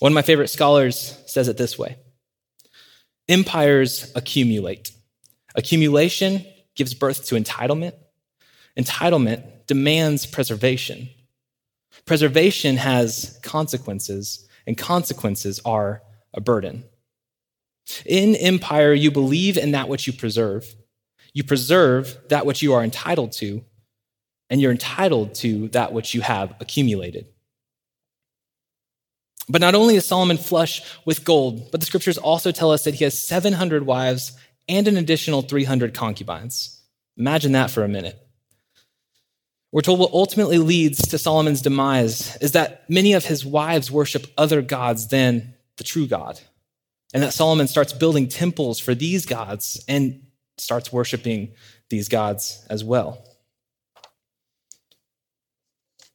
One 0.00 0.12
of 0.12 0.14
my 0.14 0.22
favorite 0.22 0.48
scholars 0.48 1.18
says 1.26 1.48
it 1.48 1.56
this 1.56 1.78
way 1.78 1.96
Empires 3.28 4.12
accumulate. 4.14 4.90
Accumulation 5.54 6.44
gives 6.74 6.94
birth 6.94 7.26
to 7.26 7.36
entitlement. 7.36 7.94
Entitlement 8.78 9.66
demands 9.66 10.26
preservation. 10.26 11.08
Preservation 12.06 12.76
has 12.76 13.38
consequences, 13.42 14.46
and 14.66 14.76
consequences 14.76 15.60
are 15.64 16.02
a 16.34 16.40
burden. 16.40 16.84
In 18.06 18.34
empire, 18.36 18.92
you 18.92 19.10
believe 19.10 19.56
in 19.56 19.72
that 19.72 19.88
which 19.88 20.06
you 20.06 20.12
preserve. 20.12 20.74
You 21.32 21.44
preserve 21.44 22.16
that 22.28 22.46
which 22.46 22.62
you 22.62 22.72
are 22.72 22.82
entitled 22.82 23.32
to, 23.32 23.64
and 24.48 24.60
you're 24.60 24.70
entitled 24.70 25.34
to 25.36 25.68
that 25.68 25.92
which 25.92 26.14
you 26.14 26.20
have 26.20 26.54
accumulated. 26.60 27.26
But 29.48 29.60
not 29.60 29.74
only 29.74 29.96
is 29.96 30.06
Solomon 30.06 30.38
flush 30.38 30.82
with 31.04 31.24
gold, 31.24 31.70
but 31.70 31.80
the 31.80 31.86
scriptures 31.86 32.16
also 32.16 32.50
tell 32.50 32.70
us 32.70 32.84
that 32.84 32.94
he 32.94 33.04
has 33.04 33.20
700 33.20 33.84
wives 33.84 34.32
and 34.68 34.88
an 34.88 34.96
additional 34.96 35.42
300 35.42 35.92
concubines. 35.92 36.82
Imagine 37.18 37.52
that 37.52 37.70
for 37.70 37.84
a 37.84 37.88
minute. 37.88 38.18
We're 39.70 39.82
told 39.82 39.98
what 39.98 40.12
ultimately 40.12 40.58
leads 40.58 41.08
to 41.08 41.18
Solomon's 41.18 41.60
demise 41.60 42.36
is 42.36 42.52
that 42.52 42.88
many 42.88 43.12
of 43.12 43.24
his 43.24 43.44
wives 43.44 43.90
worship 43.90 44.26
other 44.38 44.62
gods 44.62 45.08
than 45.08 45.54
the 45.76 45.84
true 45.84 46.06
God. 46.06 46.40
And 47.14 47.22
that 47.22 47.32
Solomon 47.32 47.68
starts 47.68 47.92
building 47.94 48.28
temples 48.28 48.78
for 48.78 48.94
these 48.94 49.24
gods 49.24 49.82
and 49.88 50.20
starts 50.58 50.92
worshiping 50.92 51.52
these 51.88 52.08
gods 52.08 52.66
as 52.68 52.84
well. 52.84 53.24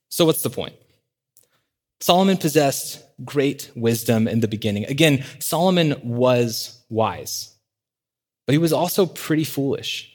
So, 0.10 0.26
what's 0.26 0.44
the 0.44 0.50
point? 0.50 0.76
Solomon 2.02 2.38
possessed 2.38 3.04
great 3.24 3.72
wisdom 3.76 4.28
in 4.28 4.42
the 4.42 4.48
beginning. 4.48 4.86
Again, 4.86 5.24
Solomon 5.40 5.96
was 6.04 6.84
wise, 6.90 7.56
but 8.46 8.54
he 8.54 8.58
was 8.58 8.74
also 8.74 9.06
pretty 9.06 9.44
foolish. 9.44 10.12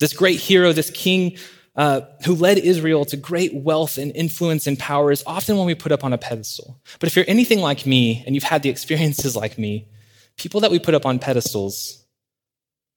This 0.00 0.12
great 0.12 0.40
hero, 0.40 0.72
this 0.72 0.90
king 0.90 1.36
uh, 1.74 2.02
who 2.24 2.34
led 2.34 2.58
Israel 2.58 3.04
to 3.06 3.16
great 3.16 3.54
wealth 3.54 3.96
and 3.98 4.14
influence 4.14 4.66
and 4.66 4.78
power, 4.78 5.10
is 5.10 5.22
often 5.26 5.56
one 5.56 5.66
we 5.66 5.74
put 5.74 5.92
up 5.92 6.04
on 6.04 6.12
a 6.12 6.18
pedestal. 6.18 6.80
But 7.00 7.06
if 7.06 7.16
you're 7.16 7.24
anything 7.28 7.60
like 7.60 7.86
me 7.86 8.22
and 8.26 8.34
you've 8.34 8.44
had 8.44 8.62
the 8.62 8.68
experiences 8.68 9.34
like 9.34 9.58
me, 9.58 9.88
people 10.36 10.60
that 10.60 10.70
we 10.70 10.78
put 10.78 10.94
up 10.94 11.06
on 11.06 11.18
pedestals 11.18 12.04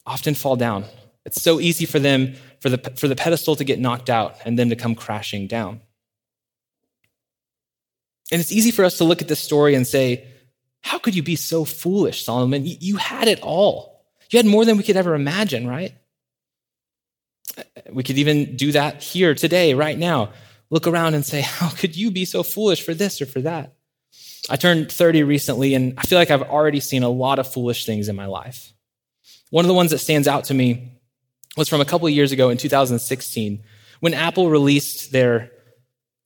often 0.06 0.36
fall 0.36 0.56
down. 0.56 0.86
It's 1.26 1.42
so 1.42 1.60
easy 1.60 1.86
for 1.86 2.00
them, 2.00 2.36
for 2.60 2.70
the, 2.70 2.78
for 2.96 3.08
the 3.08 3.16
pedestal 3.16 3.56
to 3.56 3.64
get 3.64 3.80
knocked 3.80 4.10
out 4.10 4.38
and 4.46 4.60
then 4.60 4.70
to 4.70 4.76
come 4.76 4.94
crashing 4.94 5.48
down. 5.48 5.82
And 8.32 8.42
it's 8.42 8.52
easy 8.52 8.72
for 8.72 8.86
us 8.86 8.98
to 8.98 9.04
look 9.04 9.22
at 9.22 9.28
this 9.28 9.40
story 9.40 9.76
and 9.76 9.86
say, 9.86 10.28
How 10.82 11.00
could 11.00 11.16
you 11.16 11.24
be 11.24 11.36
so 11.36 11.66
foolish, 11.66 12.26
Solomon? 12.26 12.64
You 12.66 12.98
had 12.98 13.28
it 13.28 13.40
all. 13.42 14.04
You 14.32 14.38
had 14.38 14.46
more 14.46 14.66
than 14.66 14.78
we 14.78 14.84
could 14.84 14.98
ever 14.98 15.14
imagine, 15.16 15.68
right? 15.68 15.94
We 17.92 18.04
could 18.04 18.18
even 18.18 18.56
do 18.56 18.72
that 18.74 19.02
here 19.02 19.36
today, 19.36 19.74
right 19.74 19.98
now. 19.98 20.32
Look 20.70 20.88
around 20.88 21.14
and 21.14 21.26
say, 21.26 21.42
How 21.46 21.70
could 21.70 21.96
you 21.96 22.12
be 22.12 22.26
so 22.26 22.44
foolish 22.44 22.82
for 22.82 22.94
this 22.94 23.22
or 23.22 23.26
for 23.26 23.42
that? 23.42 23.74
I 24.50 24.58
turned 24.58 24.92
30 24.92 25.24
recently, 25.24 25.74
and 25.74 25.94
I 25.98 26.04
feel 26.04 26.20
like 26.20 26.30
I've 26.30 26.44
already 26.44 26.80
seen 26.80 27.04
a 27.04 27.10
lot 27.10 27.40
of 27.40 27.52
foolish 27.52 27.86
things 27.86 28.10
in 28.10 28.16
my 28.16 28.28
life. 28.28 28.74
One 29.50 29.66
of 29.66 29.68
the 29.68 29.74
ones 29.74 29.92
that 29.92 30.00
stands 30.00 30.28
out 30.28 30.46
to 30.46 30.54
me 30.54 31.00
was 31.58 31.70
from 31.70 31.82
a 31.82 31.86
couple 31.86 32.08
years 32.10 32.32
ago 32.32 32.50
in 32.50 32.58
2016 32.58 33.64
when 34.02 34.14
Apple 34.14 34.50
released 34.50 35.12
their 35.12 35.52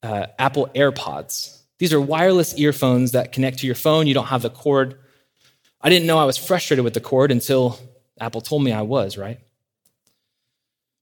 uh, 0.02 0.26
Apple 0.38 0.68
AirPods. 0.74 1.62
These 1.78 1.92
are 1.92 2.00
wireless 2.00 2.58
earphones 2.58 3.12
that 3.12 3.32
connect 3.32 3.60
to 3.60 3.66
your 3.66 3.74
phone. 3.74 4.06
You 4.06 4.14
don't 4.14 4.26
have 4.26 4.42
the 4.42 4.50
cord. 4.50 4.98
I 5.80 5.88
didn't 5.88 6.06
know 6.06 6.18
I 6.18 6.24
was 6.24 6.36
frustrated 6.36 6.84
with 6.84 6.94
the 6.94 7.00
cord 7.00 7.30
until 7.30 7.78
Apple 8.20 8.40
told 8.42 8.62
me 8.62 8.72
I 8.72 8.82
was, 8.82 9.16
right? 9.16 9.40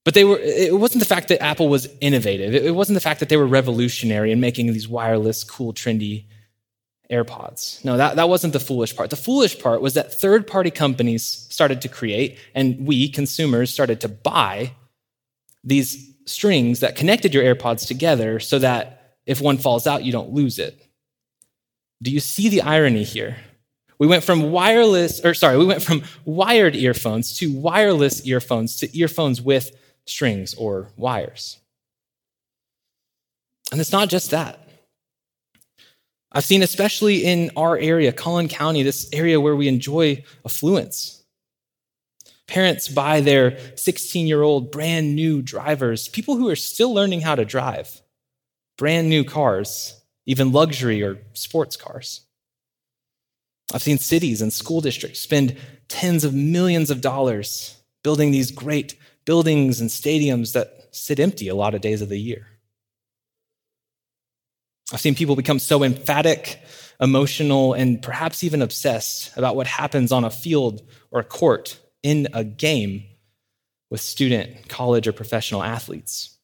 But 0.05 0.14
they 0.14 0.25
were, 0.25 0.38
it 0.38 0.78
wasn't 0.78 1.00
the 1.00 1.09
fact 1.09 1.28
that 1.28 1.43
Apple 1.43 1.69
was 1.69 1.88
innovative. 2.00 2.55
It 2.55 2.75
wasn't 2.75 2.95
the 2.95 3.00
fact 3.00 3.21
that 3.21 3.28
they 3.28 3.37
were 3.37 3.47
revolutionary 3.47 4.33
in 4.33 4.40
making 4.40 4.73
these 4.73 4.88
wireless, 4.88 5.45
cool, 5.45 5.75
trendy 5.75 6.25
AirPods. 7.11 7.85
No, 7.85 7.97
that, 7.97 8.17
that 8.17 8.28
wasn't 8.28 8.52
the 8.52 8.61
foolish 8.61 8.95
part. 8.97 9.11
The 9.11 9.17
foolish 9.17 9.59
part 9.59 9.81
was 9.81 9.95
that 9.95 10.19
third 10.19 10.47
party 10.47 10.71
companies 10.71 11.25
started 11.50 11.83
to 11.83 11.88
create, 11.88 12.38
and 12.55 12.87
we, 12.87 13.09
consumers, 13.09 13.73
started 13.73 14.00
to 14.02 14.09
buy 14.09 14.73
these 15.64 16.14
strings 16.26 16.81
that 16.81 16.97
connected 16.97 17.35
your 17.35 17.43
AirPods 17.43 17.87
together 17.87 18.40
so 18.40 18.59
that 18.59 19.17
if 19.26 19.40
one 19.40 19.59
falls 19.59 19.87
out, 19.87 20.05
you 20.05 20.12
don't 20.12 20.33
lose 20.33 20.59
it. 20.59 20.87
Do 22.02 22.11
you 22.11 22.21
see 22.21 22.49
the 22.49 22.62
irony 22.62 23.02
here? 23.02 23.37
We 23.99 24.07
went 24.07 24.23
from 24.23 24.52
wireless, 24.52 25.25
or 25.25 25.35
sorry, 25.35 25.59
we 25.59 25.67
went 25.67 25.83
from 25.83 26.05
wired 26.25 26.76
earphones 26.76 27.37
to 27.38 27.52
wireless 27.52 28.25
earphones 28.25 28.76
to 28.76 28.97
earphones 28.97 29.43
with 29.43 29.73
strings 30.09 30.55
or 30.55 30.88
wires. 30.97 31.59
And 33.71 33.81
it's 33.81 33.93
not 33.93 34.09
just 34.09 34.31
that. 34.31 34.69
I've 36.31 36.45
seen, 36.45 36.62
especially 36.62 37.25
in 37.25 37.50
our 37.57 37.79
area, 37.79 38.12
Collin 38.12 38.49
County, 38.49 38.83
this 38.83 39.09
area 39.12 39.41
where 39.41 39.57
we 39.57 39.69
enjoy 39.69 40.25
affluence. 40.45 41.25
Parents 42.47 42.88
buy 42.88 43.21
their 43.21 43.59
16 43.77 44.27
year 44.27 44.43
old 44.43 44.71
brand 44.71 45.15
new 45.15 45.43
drivers, 45.43 46.09
people 46.09 46.37
who 46.37 46.49
are 46.49 46.57
still 46.57 46.93
learning 46.93 47.21
how 47.21 47.35
to 47.35 47.45
drive, 47.45 48.00
brand 48.77 49.09
new 49.09 49.25
cars, 49.25 50.00
even 50.27 50.53
luxury 50.53 51.03
or 51.03 51.19
sports 51.33 51.77
cars. 51.77 52.23
I've 53.73 53.83
seen 53.83 53.99
cities 53.99 54.41
and 54.41 54.53
school 54.53 54.81
districts 54.81 55.21
spend 55.21 55.57
tens 55.88 56.25
of 56.25 56.35
millions 56.35 56.91
of 56.91 57.00
dollars 57.00 57.77
building 58.03 58.31
these 58.31 58.50
great 58.50 58.95
buildings 59.28 59.82
and 59.82 59.90
stadiums 59.90 60.54
that 60.54 60.88
sit 60.90 61.20
empty 61.20 61.49
a 61.49 61.54
lot 61.54 61.75
of 61.75 61.82
days 61.82 62.00
of 62.00 62.08
the 62.08 62.18
year. 62.18 62.47
I've 64.90 65.00
seen 65.00 65.14
people 65.14 65.37
become 65.37 65.58
so 65.58 65.82
emphatic, 65.82 66.58
emotional, 66.99 67.75
and 67.75 68.00
perhaps 68.00 68.42
even 68.42 68.62
obsessed 68.62 69.37
about 69.37 69.54
what 69.54 69.66
happens 69.66 70.12
on 70.12 70.25
a 70.25 70.30
field 70.30 70.80
or 71.11 71.20
a 71.20 71.25
court 71.25 71.78
in 72.02 72.28
a 72.32 72.42
game 72.42 73.04
with 73.90 74.00
student, 74.00 74.66
college, 74.70 75.06
or 75.06 75.12
professional 75.12 75.62
athletes. 75.62 76.38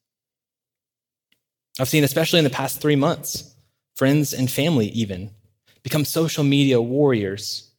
I've 1.80 1.88
seen, 1.88 2.04
especially 2.04 2.40
in 2.40 2.44
the 2.44 2.50
past 2.50 2.82
three 2.82 2.96
months, 2.96 3.54
friends 3.94 4.34
and 4.34 4.50
family 4.50 4.88
even 4.88 5.30
become 5.82 6.04
social 6.04 6.44
media 6.44 6.82
warriors 6.82 7.72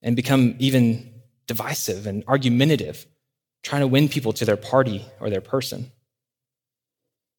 and 0.00 0.16
become 0.16 0.54
even 0.58 1.20
divisive 1.46 2.06
and 2.06 2.24
argumentative, 2.26 3.04
trying 3.62 3.80
to 3.80 3.86
win 3.86 4.08
people 4.08 4.32
to 4.34 4.44
their 4.44 4.56
party 4.56 5.04
or 5.20 5.30
their 5.30 5.40
person. 5.40 5.90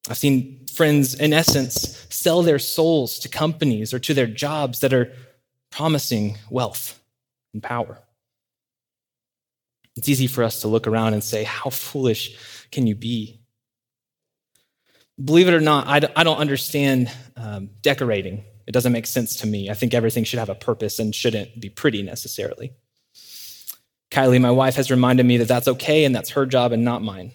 I've 0.08 0.18
seen 0.18 0.66
friends, 0.74 1.14
in 1.14 1.32
essence, 1.32 2.06
sell 2.10 2.42
their 2.42 2.58
souls 2.58 3.18
to 3.20 3.28
companies 3.28 3.94
or 3.94 3.98
to 4.00 4.14
their 4.14 4.26
jobs 4.26 4.80
that 4.80 4.92
are 4.92 5.12
promising 5.70 6.38
wealth 6.50 7.00
and 7.52 7.62
power. 7.62 7.98
It's 9.96 10.08
easy 10.08 10.26
for 10.26 10.42
us 10.42 10.60
to 10.60 10.68
look 10.68 10.86
around 10.86 11.14
and 11.14 11.22
say, 11.22 11.44
How 11.44 11.70
foolish 11.70 12.36
can 12.70 12.86
you 12.86 12.94
be? 12.94 13.40
Believe 15.22 15.46
it 15.46 15.54
or 15.54 15.60
not, 15.60 15.86
I 15.86 16.24
don't 16.24 16.38
understand 16.38 17.10
um, 17.36 17.70
decorating. 17.82 18.44
It 18.66 18.72
doesn't 18.72 18.92
make 18.92 19.06
sense 19.06 19.36
to 19.36 19.46
me. 19.46 19.70
I 19.70 19.74
think 19.74 19.94
everything 19.94 20.24
should 20.24 20.40
have 20.40 20.48
a 20.48 20.54
purpose 20.56 20.98
and 20.98 21.14
shouldn't 21.14 21.60
be 21.60 21.68
pretty 21.68 22.02
necessarily. 22.02 22.72
Kylie, 24.14 24.40
my 24.40 24.52
wife, 24.52 24.76
has 24.76 24.92
reminded 24.92 25.26
me 25.26 25.38
that 25.38 25.48
that's 25.48 25.66
okay 25.66 26.04
and 26.04 26.14
that's 26.14 26.30
her 26.30 26.46
job 26.46 26.70
and 26.70 26.84
not 26.84 27.02
mine. 27.02 27.32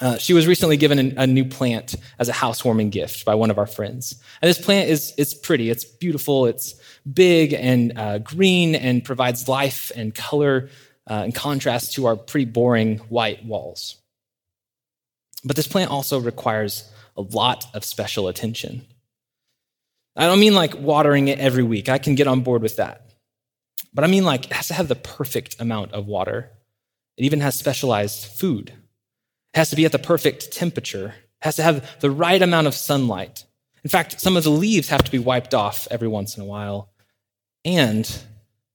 Uh, 0.00 0.18
she 0.18 0.32
was 0.32 0.46
recently 0.46 0.76
given 0.76 0.98
a, 1.16 1.22
a, 1.22 1.26
new 1.26 1.44
plant 1.44 1.94
as 2.18 2.28
a 2.28 2.32
housewarming 2.32 2.90
gift 2.90 3.24
by 3.24 3.34
one 3.34 3.50
of 3.50 3.58
our 3.58 3.66
friends. 3.66 4.20
And 4.40 4.48
this 4.48 4.58
plant 4.58 4.88
is 4.88 5.12
it's 5.16 5.34
pretty, 5.34 5.70
it's 5.70 5.84
beautiful, 5.84 6.46
it's 6.46 6.74
big 7.12 7.52
and 7.52 7.96
uh, 7.96 8.18
green 8.18 8.74
and 8.74 9.04
provides 9.04 9.48
life 9.48 9.90
and 9.96 10.14
color 10.14 10.70
uh, 11.08 11.22
in 11.24 11.32
contrast 11.32 11.94
to 11.94 12.06
our 12.06 12.16
pretty 12.16 12.44
boring 12.44 12.98
white 13.08 13.44
walls. 13.44 13.96
But 15.44 15.56
this 15.56 15.66
plant 15.66 15.90
also 15.90 16.20
requires 16.20 16.88
a 17.16 17.22
lot 17.22 17.66
of 17.74 17.84
special 17.84 18.28
attention. 18.28 18.86
I 20.14 20.26
don't 20.26 20.40
mean 20.40 20.54
like 20.54 20.74
watering 20.78 21.28
it 21.28 21.38
every 21.38 21.62
week, 21.62 21.88
I 21.88 21.98
can 21.98 22.14
get 22.16 22.26
on 22.26 22.42
board 22.42 22.62
with 22.62 22.76
that. 22.76 23.07
But 23.92 24.04
I 24.04 24.06
mean 24.06 24.24
like 24.24 24.46
it 24.46 24.52
has 24.52 24.68
to 24.68 24.74
have 24.74 24.88
the 24.88 24.94
perfect 24.94 25.60
amount 25.60 25.92
of 25.92 26.06
water. 26.06 26.50
It 27.16 27.24
even 27.24 27.40
has 27.40 27.54
specialized 27.54 28.24
food 28.24 28.72
it 29.54 29.58
has 29.58 29.70
to 29.70 29.76
be 29.76 29.84
at 29.84 29.92
the 29.92 29.98
perfect 29.98 30.52
temperature. 30.52 31.14
It 31.16 31.44
has 31.44 31.56
to 31.56 31.62
have 31.62 32.00
the 32.00 32.10
right 32.10 32.40
amount 32.40 32.66
of 32.66 32.74
sunlight. 32.74 33.44
In 33.82 33.90
fact, 33.90 34.20
some 34.20 34.36
of 34.36 34.44
the 34.44 34.50
leaves 34.50 34.88
have 34.88 35.02
to 35.04 35.10
be 35.10 35.18
wiped 35.18 35.54
off 35.54 35.88
every 35.90 36.08
once 36.08 36.36
in 36.36 36.42
a 36.42 36.46
while. 36.46 36.90
And 37.64 38.08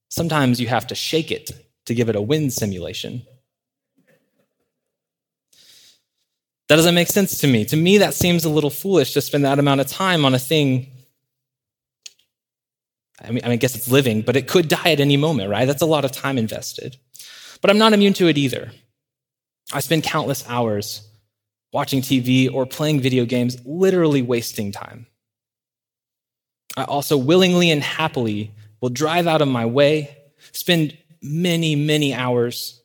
sometimes 0.08 0.60
you 0.60 0.66
have 0.66 0.86
to 0.88 0.94
shake 0.94 1.30
it 1.30 1.50
to 1.86 1.94
give 1.94 2.08
it 2.08 2.16
a 2.16 2.22
wind 2.22 2.52
simulation. 2.52 3.22
That 6.68 6.76
doesn't 6.76 6.94
make 6.94 7.08
sense 7.08 7.38
to 7.40 7.46
me. 7.46 7.64
To 7.66 7.76
me, 7.76 7.98
that 7.98 8.14
seems 8.14 8.44
a 8.44 8.48
little 8.48 8.70
foolish 8.70 9.12
to 9.12 9.20
spend 9.20 9.44
that 9.44 9.58
amount 9.58 9.82
of 9.82 9.86
time 9.86 10.24
on 10.24 10.34
a 10.34 10.38
thing. 10.38 10.90
I 13.24 13.30
mean, 13.30 13.40
I 13.44 13.56
guess 13.56 13.74
it's 13.74 13.88
living, 13.88 14.22
but 14.22 14.36
it 14.36 14.48
could 14.48 14.68
die 14.68 14.90
at 14.90 15.00
any 15.00 15.16
moment, 15.16 15.50
right? 15.50 15.64
That's 15.64 15.82
a 15.82 15.86
lot 15.86 16.04
of 16.04 16.12
time 16.12 16.38
invested. 16.38 16.96
But 17.60 17.70
I'm 17.70 17.78
not 17.78 17.92
immune 17.92 18.12
to 18.14 18.28
it 18.28 18.38
either. 18.38 18.72
I 19.72 19.80
spend 19.80 20.02
countless 20.02 20.44
hours 20.48 21.08
watching 21.72 22.02
TV 22.02 22.52
or 22.52 22.66
playing 22.66 23.00
video 23.00 23.24
games, 23.24 23.56
literally 23.64 24.22
wasting 24.22 24.70
time. 24.70 25.06
I 26.76 26.84
also 26.84 27.16
willingly 27.16 27.70
and 27.70 27.82
happily 27.82 28.52
will 28.80 28.90
drive 28.90 29.26
out 29.26 29.42
of 29.42 29.48
my 29.48 29.66
way, 29.66 30.16
spend 30.52 30.96
many, 31.22 31.74
many 31.74 32.12
hours, 32.12 32.82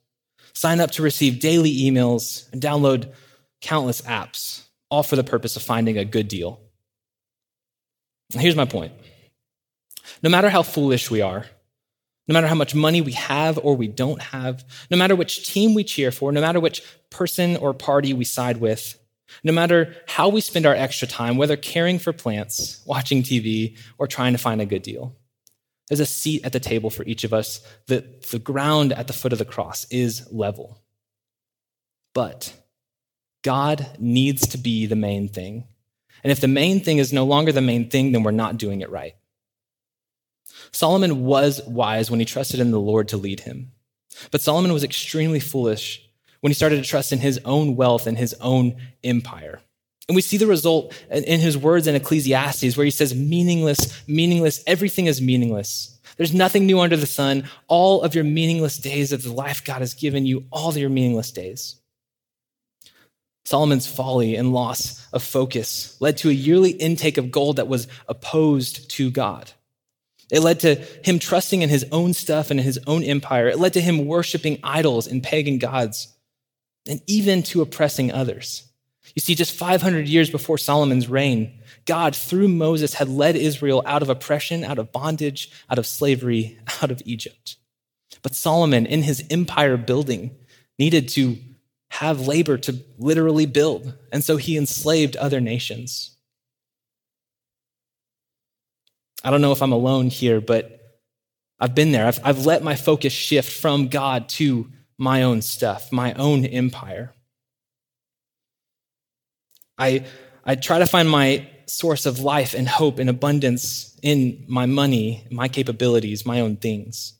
sign 0.53 0.79
up 0.79 0.91
to 0.91 1.03
receive 1.03 1.39
daily 1.39 1.75
emails, 1.75 2.51
and 2.51 2.61
download 2.61 3.11
countless 3.61 4.01
apps, 4.01 4.63
all 4.89 5.03
for 5.03 5.15
the 5.15 5.23
purpose 5.23 5.55
of 5.55 5.61
finding 5.61 5.97
a 5.97 6.05
good 6.05 6.27
deal. 6.27 6.61
Here's 8.33 8.55
my 8.55 8.65
point 8.65 8.93
no 10.21 10.29
matter 10.29 10.49
how 10.49 10.63
foolish 10.63 11.09
we 11.09 11.21
are, 11.21 11.45
no 12.27 12.33
matter 12.33 12.47
how 12.47 12.55
much 12.55 12.75
money 12.75 13.01
we 13.01 13.13
have 13.13 13.57
or 13.57 13.75
we 13.75 13.87
don't 13.87 14.21
have, 14.21 14.63
no 14.91 14.97
matter 14.97 15.15
which 15.15 15.47
team 15.47 15.73
we 15.73 15.83
cheer 15.83 16.11
for, 16.11 16.31
no 16.31 16.41
matter 16.41 16.59
which 16.59 16.83
person 17.09 17.57
or 17.57 17.73
party 17.73 18.13
we 18.13 18.23
side 18.23 18.57
with, 18.57 18.99
no 19.43 19.51
matter 19.51 19.95
how 20.07 20.29
we 20.29 20.41
spend 20.41 20.65
our 20.65 20.75
extra 20.75 21.07
time, 21.07 21.37
whether 21.37 21.57
caring 21.57 21.99
for 21.99 22.13
plants, 22.13 22.81
watching 22.85 23.23
TV, 23.23 23.77
or 23.97 24.07
trying 24.07 24.33
to 24.33 24.39
find 24.39 24.61
a 24.61 24.65
good 24.65 24.83
deal. 24.83 25.15
There's 25.87 25.99
a 25.99 26.05
seat 26.05 26.45
at 26.45 26.53
the 26.53 26.59
table 26.59 26.89
for 26.89 27.03
each 27.03 27.23
of 27.23 27.33
us. 27.33 27.61
The, 27.87 28.05
the 28.29 28.39
ground 28.39 28.93
at 28.93 29.07
the 29.07 29.13
foot 29.13 29.33
of 29.33 29.39
the 29.39 29.45
cross 29.45 29.85
is 29.89 30.31
level. 30.31 30.83
But 32.13 32.53
God 33.43 33.87
needs 33.97 34.47
to 34.49 34.57
be 34.57 34.85
the 34.85 34.95
main 34.95 35.29
thing. 35.29 35.67
And 36.23 36.31
if 36.31 36.41
the 36.41 36.47
main 36.47 36.81
thing 36.81 36.97
is 36.97 37.13
no 37.13 37.25
longer 37.25 37.51
the 37.51 37.61
main 37.61 37.89
thing, 37.89 38.11
then 38.11 38.23
we're 38.23 38.31
not 38.31 38.57
doing 38.57 38.81
it 38.81 38.91
right. 38.91 39.15
Solomon 40.71 41.25
was 41.25 41.61
wise 41.65 42.09
when 42.09 42.19
he 42.19 42.25
trusted 42.25 42.59
in 42.59 42.71
the 42.71 42.79
Lord 42.79 43.07
to 43.09 43.17
lead 43.17 43.41
him. 43.41 43.71
But 44.31 44.41
Solomon 44.41 44.73
was 44.73 44.83
extremely 44.83 45.39
foolish 45.39 46.03
when 46.41 46.51
he 46.51 46.55
started 46.55 46.77
to 46.77 46.89
trust 46.89 47.11
in 47.11 47.19
his 47.19 47.39
own 47.45 47.75
wealth 47.75 48.07
and 48.07 48.17
his 48.17 48.33
own 48.41 48.75
empire. 49.03 49.61
And 50.07 50.15
we 50.15 50.21
see 50.21 50.37
the 50.37 50.47
result 50.47 50.93
in 51.11 51.39
his 51.39 51.57
words 51.57 51.85
in 51.85 51.93
Ecclesiastes, 51.93 52.75
where 52.75 52.85
he 52.85 52.91
says, 52.91 53.13
meaningless, 53.13 54.07
meaningless, 54.07 54.63
everything 54.65 55.05
is 55.05 55.21
meaningless. 55.21 55.99
There's 56.17 56.33
nothing 56.33 56.65
new 56.65 56.79
under 56.79 56.97
the 56.97 57.05
sun. 57.05 57.47
All 57.67 58.01
of 58.01 58.15
your 58.15 58.23
meaningless 58.23 58.77
days 58.77 59.11
of 59.11 59.21
the 59.21 59.31
life 59.31 59.63
God 59.63 59.81
has 59.81 59.93
given 59.93 60.25
you, 60.25 60.45
all 60.51 60.75
your 60.75 60.89
meaningless 60.89 61.31
days. 61.31 61.75
Solomon's 63.45 63.87
folly 63.87 64.35
and 64.35 64.51
loss 64.51 65.07
of 65.13 65.23
focus 65.23 65.99
led 66.01 66.17
to 66.17 66.29
a 66.29 66.33
yearly 66.33 66.71
intake 66.71 67.17
of 67.17 67.31
gold 67.31 67.55
that 67.55 67.67
was 67.67 67.87
opposed 68.07 68.89
to 68.91 69.11
God. 69.11 69.51
It 70.31 70.41
led 70.41 70.59
to 70.61 70.75
him 70.75 71.19
trusting 71.19 71.61
in 71.61 71.69
his 71.69 71.85
own 71.91 72.13
stuff 72.13 72.51
and 72.51 72.59
his 72.59 72.79
own 72.85 73.03
empire. 73.03 73.47
It 73.47 73.59
led 73.59 73.73
to 73.73 73.81
him 73.81 74.05
worshiping 74.05 74.59
idols 74.63 75.07
and 75.07 75.23
pagan 75.23 75.57
gods, 75.57 76.15
and 76.87 77.01
even 77.07 77.43
to 77.43 77.61
oppressing 77.61 78.11
others. 78.11 78.63
You 79.15 79.21
see, 79.21 79.35
just 79.35 79.55
500 79.55 80.07
years 80.07 80.29
before 80.29 80.57
Solomon's 80.57 81.07
reign, 81.07 81.59
God, 81.85 82.15
through 82.15 82.47
Moses, 82.49 82.93
had 82.93 83.09
led 83.09 83.35
Israel 83.35 83.81
out 83.85 84.03
of 84.03 84.09
oppression, 84.09 84.63
out 84.63 84.77
of 84.77 84.91
bondage, 84.91 85.51
out 85.69 85.79
of 85.79 85.87
slavery, 85.87 86.59
out 86.83 86.91
of 86.91 87.01
Egypt. 87.05 87.55
But 88.21 88.35
Solomon, 88.35 88.85
in 88.85 89.03
his 89.03 89.23
empire 89.29 89.77
building, 89.77 90.35
needed 90.77 91.09
to 91.09 91.37
have 91.89 92.27
labor 92.27 92.57
to 92.57 92.79
literally 92.97 93.45
build. 93.45 93.93
And 94.11 94.23
so 94.23 94.37
he 94.37 94.57
enslaved 94.57 95.15
other 95.15 95.41
nations. 95.41 96.15
I 99.23 99.31
don't 99.31 99.41
know 99.41 99.51
if 99.51 99.61
I'm 99.61 99.71
alone 99.71 100.07
here, 100.07 100.39
but 100.41 100.79
I've 101.59 101.75
been 101.75 101.91
there. 101.91 102.07
I've, 102.07 102.19
I've 102.23 102.45
let 102.45 102.63
my 102.63 102.75
focus 102.75 103.11
shift 103.13 103.51
from 103.51 103.89
God 103.89 104.29
to 104.29 104.69
my 104.97 105.23
own 105.23 105.41
stuff, 105.41 105.91
my 105.91 106.13
own 106.13 106.45
empire. 106.45 107.13
I, 109.77 110.05
I 110.45 110.55
try 110.55 110.79
to 110.79 110.85
find 110.85 111.09
my 111.09 111.47
source 111.65 112.05
of 112.05 112.19
life 112.19 112.53
and 112.53 112.67
hope 112.67 112.99
and 112.99 113.09
abundance 113.09 113.97
in 114.01 114.43
my 114.47 114.65
money, 114.65 115.25
my 115.31 115.47
capabilities, 115.47 116.25
my 116.25 116.41
own 116.41 116.57
things. 116.57 117.13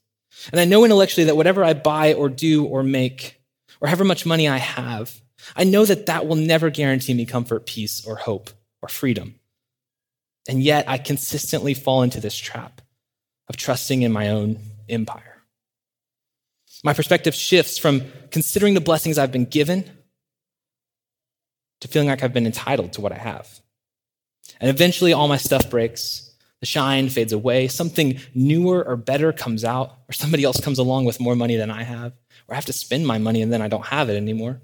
And 0.52 0.60
I 0.60 0.64
know 0.64 0.84
intellectually 0.84 1.26
that 1.26 1.36
whatever 1.36 1.64
I 1.64 1.74
buy 1.74 2.14
or 2.14 2.28
do 2.28 2.64
or 2.64 2.82
make, 2.82 3.40
or 3.80 3.88
however 3.88 4.04
much 4.04 4.26
money 4.26 4.48
I 4.48 4.58
have, 4.58 5.20
I 5.56 5.64
know 5.64 5.84
that 5.84 6.06
that 6.06 6.26
will 6.26 6.36
never 6.36 6.70
guarantee 6.70 7.14
me 7.14 7.26
comfort, 7.26 7.66
peace, 7.66 8.04
or 8.06 8.16
hope, 8.16 8.50
or 8.82 8.88
freedom. 8.88 9.39
And 10.48 10.62
yet 10.62 10.88
I 10.88 10.98
consistently 10.98 11.74
fall 11.74 12.02
into 12.02 12.20
this 12.20 12.36
trap 12.36 12.80
of 13.48 13.56
trusting 13.56 14.02
in 14.02 14.12
my 14.12 14.28
own 14.28 14.58
empire. 14.88 15.42
My 16.82 16.94
perspective 16.94 17.34
shifts 17.34 17.78
from 17.78 18.02
considering 18.30 18.74
the 18.74 18.80
blessings 18.80 19.18
I've 19.18 19.32
been 19.32 19.44
given 19.44 19.84
to 21.80 21.88
feeling 21.88 22.08
like 22.08 22.22
I've 22.22 22.32
been 22.32 22.46
entitled 22.46 22.94
to 22.94 23.00
what 23.00 23.12
I 23.12 23.18
have. 23.18 23.60
And 24.60 24.70
eventually 24.70 25.12
all 25.12 25.28
my 25.28 25.36
stuff 25.36 25.68
breaks, 25.70 26.30
the 26.60 26.66
shine 26.66 27.08
fades 27.08 27.32
away, 27.32 27.68
something 27.68 28.20
newer 28.34 28.84
or 28.86 28.96
better 28.96 29.32
comes 29.32 29.64
out, 29.64 29.96
or 30.08 30.12
somebody 30.12 30.44
else 30.44 30.60
comes 30.60 30.78
along 30.78 31.06
with 31.06 31.20
more 31.20 31.34
money 31.34 31.56
than 31.56 31.70
I 31.70 31.82
have, 31.82 32.12
or 32.46 32.52
I 32.52 32.54
have 32.54 32.66
to 32.66 32.72
spend 32.72 33.06
my 33.06 33.18
money 33.18 33.42
and 33.42 33.52
then 33.52 33.62
I 33.62 33.68
don't 33.68 33.86
have 33.86 34.10
it 34.10 34.16
anymore. 34.16 34.60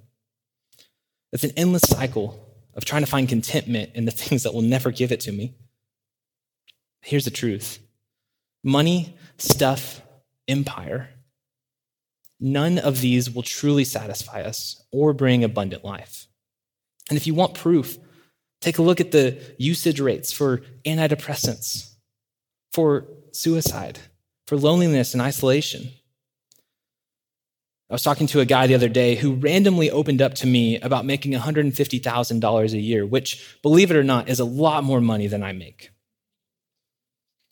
It's 1.32 1.44
an 1.44 1.52
endless 1.56 1.82
cycle 1.82 2.42
of 2.74 2.84
trying 2.84 3.02
to 3.02 3.10
find 3.10 3.28
contentment 3.28 3.90
in 3.94 4.04
the 4.04 4.10
things 4.22 4.42
that 4.42 4.54
will 4.54 4.62
never 4.62 4.90
give 4.90 5.12
it 5.12 5.20
to 5.20 5.32
me. 5.32 5.54
Here's 7.06 7.24
the 7.24 7.30
truth 7.30 7.78
money, 8.64 9.16
stuff, 9.38 10.02
empire, 10.48 11.08
none 12.40 12.78
of 12.78 13.00
these 13.00 13.30
will 13.30 13.44
truly 13.44 13.84
satisfy 13.84 14.42
us 14.42 14.84
or 14.90 15.12
bring 15.12 15.44
abundant 15.44 15.84
life. 15.84 16.26
And 17.08 17.16
if 17.16 17.24
you 17.24 17.32
want 17.32 17.54
proof, 17.54 17.96
take 18.60 18.78
a 18.78 18.82
look 18.82 19.00
at 19.00 19.12
the 19.12 19.40
usage 19.56 20.00
rates 20.00 20.32
for 20.32 20.62
antidepressants, 20.84 21.94
for 22.72 23.06
suicide, 23.30 24.00
for 24.48 24.56
loneliness 24.56 25.12
and 25.12 25.22
isolation. 25.22 25.90
I 27.88 27.94
was 27.94 28.02
talking 28.02 28.26
to 28.26 28.40
a 28.40 28.44
guy 28.44 28.66
the 28.66 28.74
other 28.74 28.88
day 28.88 29.14
who 29.14 29.34
randomly 29.34 29.92
opened 29.92 30.20
up 30.20 30.34
to 30.34 30.46
me 30.48 30.80
about 30.80 31.04
making 31.04 31.34
$150,000 31.34 32.72
a 32.72 32.80
year, 32.80 33.06
which, 33.06 33.58
believe 33.62 33.92
it 33.92 33.96
or 33.96 34.02
not, 34.02 34.28
is 34.28 34.40
a 34.40 34.44
lot 34.44 34.82
more 34.82 35.00
money 35.00 35.28
than 35.28 35.44
I 35.44 35.52
make. 35.52 35.90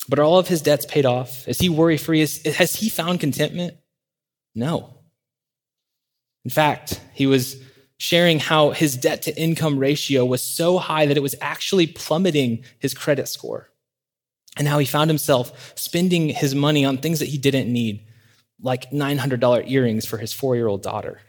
But 0.08 0.18
are 0.18 0.24
all 0.24 0.38
of 0.38 0.48
his 0.48 0.62
debts 0.62 0.86
paid 0.86 1.06
off? 1.06 1.48
Is 1.48 1.58
he 1.58 1.68
worry 1.68 1.96
free? 1.96 2.20
Has 2.20 2.76
he 2.76 2.88
found 2.88 3.20
contentment? 3.20 3.76
No. 4.54 4.98
In 6.44 6.50
fact, 6.50 7.00
he 7.14 7.26
was 7.26 7.56
sharing 7.96 8.38
how 8.38 8.70
his 8.70 8.96
debt 8.96 9.22
to 9.22 9.40
income 9.40 9.78
ratio 9.78 10.24
was 10.24 10.42
so 10.42 10.78
high 10.78 11.06
that 11.06 11.16
it 11.16 11.22
was 11.22 11.34
actually 11.40 11.86
plummeting 11.86 12.64
his 12.78 12.92
credit 12.92 13.28
score. 13.28 13.70
And 14.56 14.68
how 14.68 14.78
he 14.78 14.86
found 14.86 15.10
himself 15.10 15.72
spending 15.76 16.28
his 16.28 16.54
money 16.54 16.84
on 16.84 16.98
things 16.98 17.18
that 17.18 17.28
he 17.28 17.38
didn't 17.38 17.72
need 17.72 18.06
like 18.60 18.90
$900 18.90 19.68
earrings 19.68 20.06
for 20.06 20.16
his 20.18 20.32
four 20.32 20.54
year 20.54 20.68
old 20.68 20.82
daughter. 20.82 21.20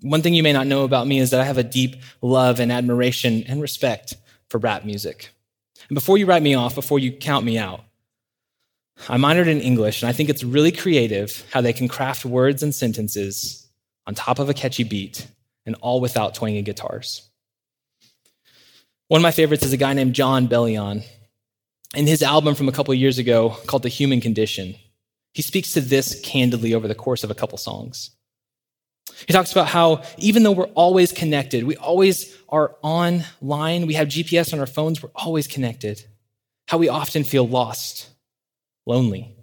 One 0.00 0.22
thing 0.22 0.34
you 0.34 0.42
may 0.42 0.52
not 0.52 0.66
know 0.66 0.84
about 0.84 1.06
me 1.06 1.18
is 1.18 1.30
that 1.30 1.40
I 1.40 1.44
have 1.44 1.58
a 1.58 1.62
deep 1.62 1.96
love 2.22 2.60
and 2.60 2.72
admiration 2.72 3.44
and 3.46 3.60
respect 3.60 4.14
for 4.48 4.58
rap 4.58 4.84
music. 4.84 5.33
And 5.88 5.94
before 5.94 6.18
you 6.18 6.26
write 6.26 6.42
me 6.42 6.54
off, 6.54 6.74
before 6.74 6.98
you 6.98 7.12
count 7.12 7.44
me 7.44 7.58
out, 7.58 7.84
I 9.08 9.16
minored 9.16 9.48
in 9.48 9.60
English, 9.60 10.02
and 10.02 10.08
I 10.08 10.12
think 10.12 10.28
it's 10.28 10.44
really 10.44 10.70
creative 10.70 11.44
how 11.52 11.60
they 11.60 11.72
can 11.72 11.88
craft 11.88 12.24
words 12.24 12.62
and 12.62 12.74
sentences 12.74 13.68
on 14.06 14.14
top 14.14 14.38
of 14.38 14.48
a 14.48 14.54
catchy 14.54 14.84
beat 14.84 15.26
and 15.66 15.74
all 15.80 16.00
without 16.00 16.34
twanging 16.34 16.64
guitars. 16.64 17.28
One 19.08 19.18
of 19.18 19.22
my 19.22 19.32
favorites 19.32 19.64
is 19.64 19.72
a 19.72 19.76
guy 19.76 19.92
named 19.92 20.14
Jon 20.14 20.48
Bellion 20.48 21.04
in 21.94 22.06
his 22.06 22.22
album 22.22 22.54
from 22.54 22.68
a 22.68 22.72
couple 22.72 22.92
years 22.94 23.18
ago 23.18 23.56
called 23.66 23.82
The 23.82 23.88
Human 23.88 24.20
Condition, 24.20 24.74
he 25.32 25.42
speaks 25.42 25.72
to 25.72 25.80
this 25.80 26.20
candidly 26.20 26.74
over 26.74 26.88
the 26.88 26.94
course 26.94 27.24
of 27.24 27.30
a 27.30 27.34
couple 27.34 27.58
songs. 27.58 28.10
He 29.26 29.32
talks 29.32 29.52
about 29.52 29.68
how 29.68 30.02
even 30.18 30.42
though 30.42 30.52
we're 30.52 30.64
always 30.74 31.12
connected, 31.12 31.64
we 31.64 31.76
always 31.76 32.33
are 32.54 32.76
online, 32.82 33.88
we 33.88 33.94
have 33.94 34.06
GPS 34.06 34.52
on 34.52 34.60
our 34.60 34.66
phones, 34.66 35.02
we're 35.02 35.10
always 35.16 35.48
connected, 35.48 36.04
how 36.68 36.78
we 36.78 36.88
often 36.88 37.24
feel 37.24 37.46
lost, 37.46 38.08
lonely, 38.86 39.34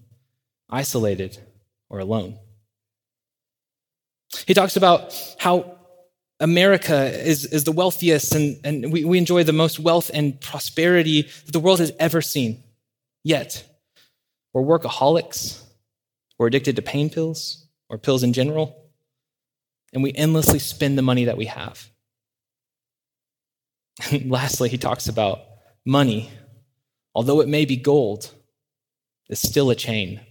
isolated, 0.70 1.38
or 1.90 2.00
alone. 2.00 2.40
He 4.48 4.54
talks 4.54 4.78
about 4.78 5.14
how 5.38 5.78
America 6.40 7.04
is, 7.28 7.46
is 7.46 7.66
the 7.66 7.74
wealthiest 7.74 8.34
and, 8.34 8.58
and 8.64 8.94
we, 8.94 9.04
we 9.04 9.18
enjoy 9.18 9.44
the 9.44 9.52
most 9.52 9.78
wealth 9.78 10.10
and 10.14 10.40
prosperity 10.40 11.24
that 11.46 11.52
the 11.52 11.60
world 11.60 11.80
has 11.80 11.92
ever 12.00 12.22
seen. 12.22 12.64
Yet, 13.26 13.62
we're 14.54 14.64
workaholics, 14.64 15.62
we're 16.40 16.48
addicted 16.48 16.78
to 16.78 16.82
pain 16.82 17.10
pills 17.10 17.68
or 17.90 17.98
pills 17.98 18.24
in 18.24 18.32
general, 18.32 18.90
and 19.92 20.02
we 20.02 20.14
endlessly 20.14 20.60
spend 20.60 20.98
the 20.98 21.02
money 21.02 21.26
that 21.26 21.36
we 21.36 21.48
have. 21.48 21.91
And 24.10 24.32
lastly, 24.32 24.70
he 24.70 24.78
talks 24.78 25.08
about 25.08 25.42
money, 25.86 26.30
although 27.14 27.42
it 27.42 27.48
may 27.48 27.66
be 27.66 27.78
gold, 27.78 28.32
it's 29.30 29.42
still 29.42 29.70
a 29.70 29.76
chain. 29.76 30.22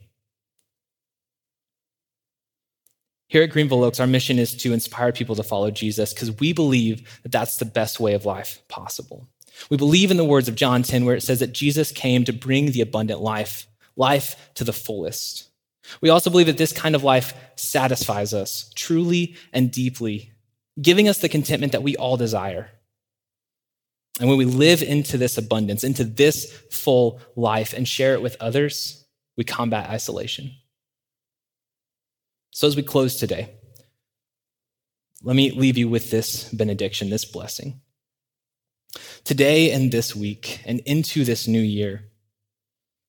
Here 3.29 3.45
at 3.45 3.51
Greenville 3.51 3.85
Oaks, 3.85 4.01
our 4.01 4.09
mission 4.09 4.41
is 4.41 4.57
to 4.57 4.73
inspire 4.73 5.13
people 5.13 5.37
to 5.37 5.45
follow 5.45 5.71
Jesus 5.71 6.13
because 6.13 6.39
we 6.41 6.53
believe 6.53 7.21
that 7.23 7.31
that's 7.31 7.59
the 7.59 7.65
best 7.65 8.01
way 8.01 8.15
of 8.15 8.25
life 8.25 8.61
possible. 8.67 9.29
We 9.71 9.77
believe 9.77 10.11
in 10.11 10.17
the 10.17 10.25
words 10.25 10.49
of 10.49 10.57
John 10.57 10.83
10, 10.83 11.05
where 11.05 11.15
it 11.15 11.23
says 11.23 11.39
that 11.39 11.53
Jesus 11.53 11.93
came 11.93 12.25
to 12.25 12.33
bring 12.33 12.73
the 12.73 12.81
abundant 12.81 13.21
life, 13.21 13.69
life 13.95 14.51
to 14.55 14.65
the 14.65 14.73
fullest. 14.73 15.49
We 16.01 16.09
also 16.09 16.29
believe 16.29 16.47
that 16.47 16.59
this 16.59 16.73
kind 16.73 16.97
of 16.97 17.05
life 17.05 17.33
satisfies 17.57 18.35
us 18.35 18.71
truly 18.75 19.37
and 19.53 19.71
deeply, 19.71 20.33
giving 20.81 21.09
us 21.09 21.19
the 21.19 21.29
contentment 21.29 21.73
that 21.73 21.83
we 21.83 21.97
all 21.97 22.17
desire. 22.17 22.71
And 24.21 24.29
when 24.29 24.37
we 24.37 24.45
live 24.45 24.83
into 24.83 25.17
this 25.17 25.39
abundance, 25.39 25.83
into 25.83 26.05
this 26.05 26.53
full 26.71 27.21
life, 27.37 27.73
and 27.73 27.89
share 27.89 28.13
it 28.13 28.21
with 28.21 28.37
others, 28.39 29.07
we 29.37 29.45
combat 29.45 29.89
isolation. 29.89 30.53
So, 32.51 32.69
as 32.69 32.77
we 32.77 32.83
close 32.83 33.17
today, 33.17 33.55
let 35.23 35.35
me 35.35 35.51
leave 35.51 35.79
you 35.79 35.89
with 35.89 36.11
this 36.11 36.51
benediction, 36.51 37.09
this 37.09 37.25
blessing. 37.25 37.81
Today 39.25 39.71
and 39.71 39.91
this 39.91 40.15
week, 40.15 40.61
and 40.67 40.81
into 40.81 41.25
this 41.25 41.49
new 41.49 41.61
year, 41.61 42.05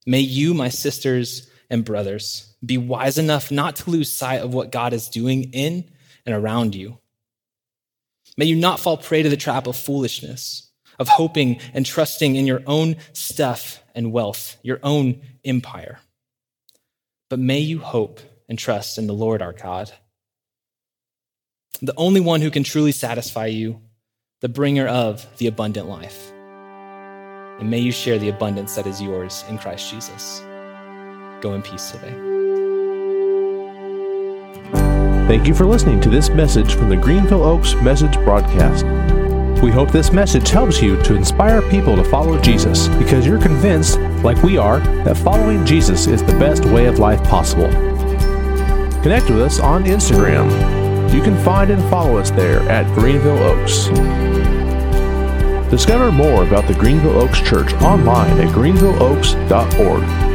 may 0.06 0.21
you, 0.21 0.54
my 0.54 0.69
sisters 0.69 1.50
and 1.69 1.84
brothers, 1.84 2.56
be 2.65 2.78
wise 2.78 3.17
enough 3.17 3.52
not 3.52 3.76
to 3.78 3.89
lose 3.89 4.10
sight 4.10 4.41
of 4.41 4.54
what 4.54 4.71
God 4.71 4.93
is 4.93 5.10
doing 5.10 5.52
in 5.52 5.91
and 6.26 6.34
around 6.34 6.74
you. 6.74 7.00
May 8.38 8.45
you 8.45 8.56
not 8.56 8.80
fall 8.80 8.95
prey 8.95 9.24
to 9.24 9.30
the 9.30 9.36
trap 9.36 9.67
of 9.67 9.76
foolishness, 9.76 10.70
of 10.99 11.08
hoping 11.08 11.60
and 11.73 11.86
trusting 11.86 12.36
in 12.36 12.47
your 12.47 12.62
own 12.65 12.97
stuff 13.13 13.84
and 13.95 14.12
wealth, 14.12 14.58
your 14.63 14.80
own 14.84 15.21
empire. 15.43 15.99
But 17.30 17.39
may 17.39 17.60
you 17.60 17.80
hope 17.80 18.19
and 18.49 18.60
trust 18.60 18.97
in 18.97 19.08
the 19.08 19.13
Lord 19.13 19.41
our 19.41 19.54
God. 19.54 19.91
The 21.82 21.93
only 21.97 22.19
one 22.19 22.41
who 22.41 22.51
can 22.51 22.63
truly 22.63 22.91
satisfy 22.91 23.47
you, 23.47 23.82
the 24.41 24.49
bringer 24.49 24.88
of 24.88 25.25
the 25.38 25.47
abundant 25.47 25.88
life. 25.88 26.32
And 27.60 27.69
may 27.69 27.80
you 27.80 27.91
share 27.91 28.19
the 28.19 28.30
abundance 28.30 28.75
that 28.75 28.88
is 28.88 29.01
yours 29.01 29.45
in 29.47 29.58
Christ 29.58 29.89
Jesus. 29.89 30.41
Go 31.41 31.54
in 31.54 31.62
peace 31.62 31.91
today. 31.91 32.13
Thank 35.27 35.47
you 35.47 35.56
for 35.56 35.65
listening 35.65 36.01
to 36.01 36.10
this 36.10 36.30
message 36.30 36.73
from 36.73 36.89
the 36.89 36.97
Greenville 36.97 37.43
Oaks 37.43 37.75
Message 37.75 38.15
Broadcast. 38.25 38.86
We 39.62 39.69
hope 39.69 39.91
this 39.91 40.12
message 40.12 40.50
helps 40.50 40.82
you 40.82 41.02
to 41.04 41.15
inspire 41.15 41.62
people 41.62 41.95
to 41.95 42.04
follow 42.04 42.39
Jesus 42.41 42.88
because 42.88 43.28
you're 43.28 43.39
convinced, 43.39 44.00
like 44.24 44.41
we 44.41 44.58
are, 44.58 44.80
that 45.04 45.17
following 45.17 45.63
Jesus 45.65 46.08
is 46.08 46.24
the 46.24 46.34
best 46.34 46.65
way 46.65 46.88
of 46.88 46.97
life 46.97 47.24
possible. 47.26 47.69
Connect 49.04 49.30
with 49.30 49.39
us 49.39 49.60
on 49.60 49.84
Instagram. 49.84 50.50
You 51.13 51.21
can 51.21 51.38
find 51.43 51.69
and 51.69 51.82
follow 51.91 52.17
us 52.17 52.32
there 52.32 52.62
at 52.69 52.91
Greenville 52.95 53.38
Oaks. 53.38 53.89
Discover 55.69 56.12
more 56.12 56.43
about 56.43 56.67
the 56.67 56.74
Greenville 56.74 57.21
Oaks 57.21 57.39
Church 57.39 57.71
online 57.76 58.39
at 58.39 58.47
greenvilleoaks.org. 58.56 60.30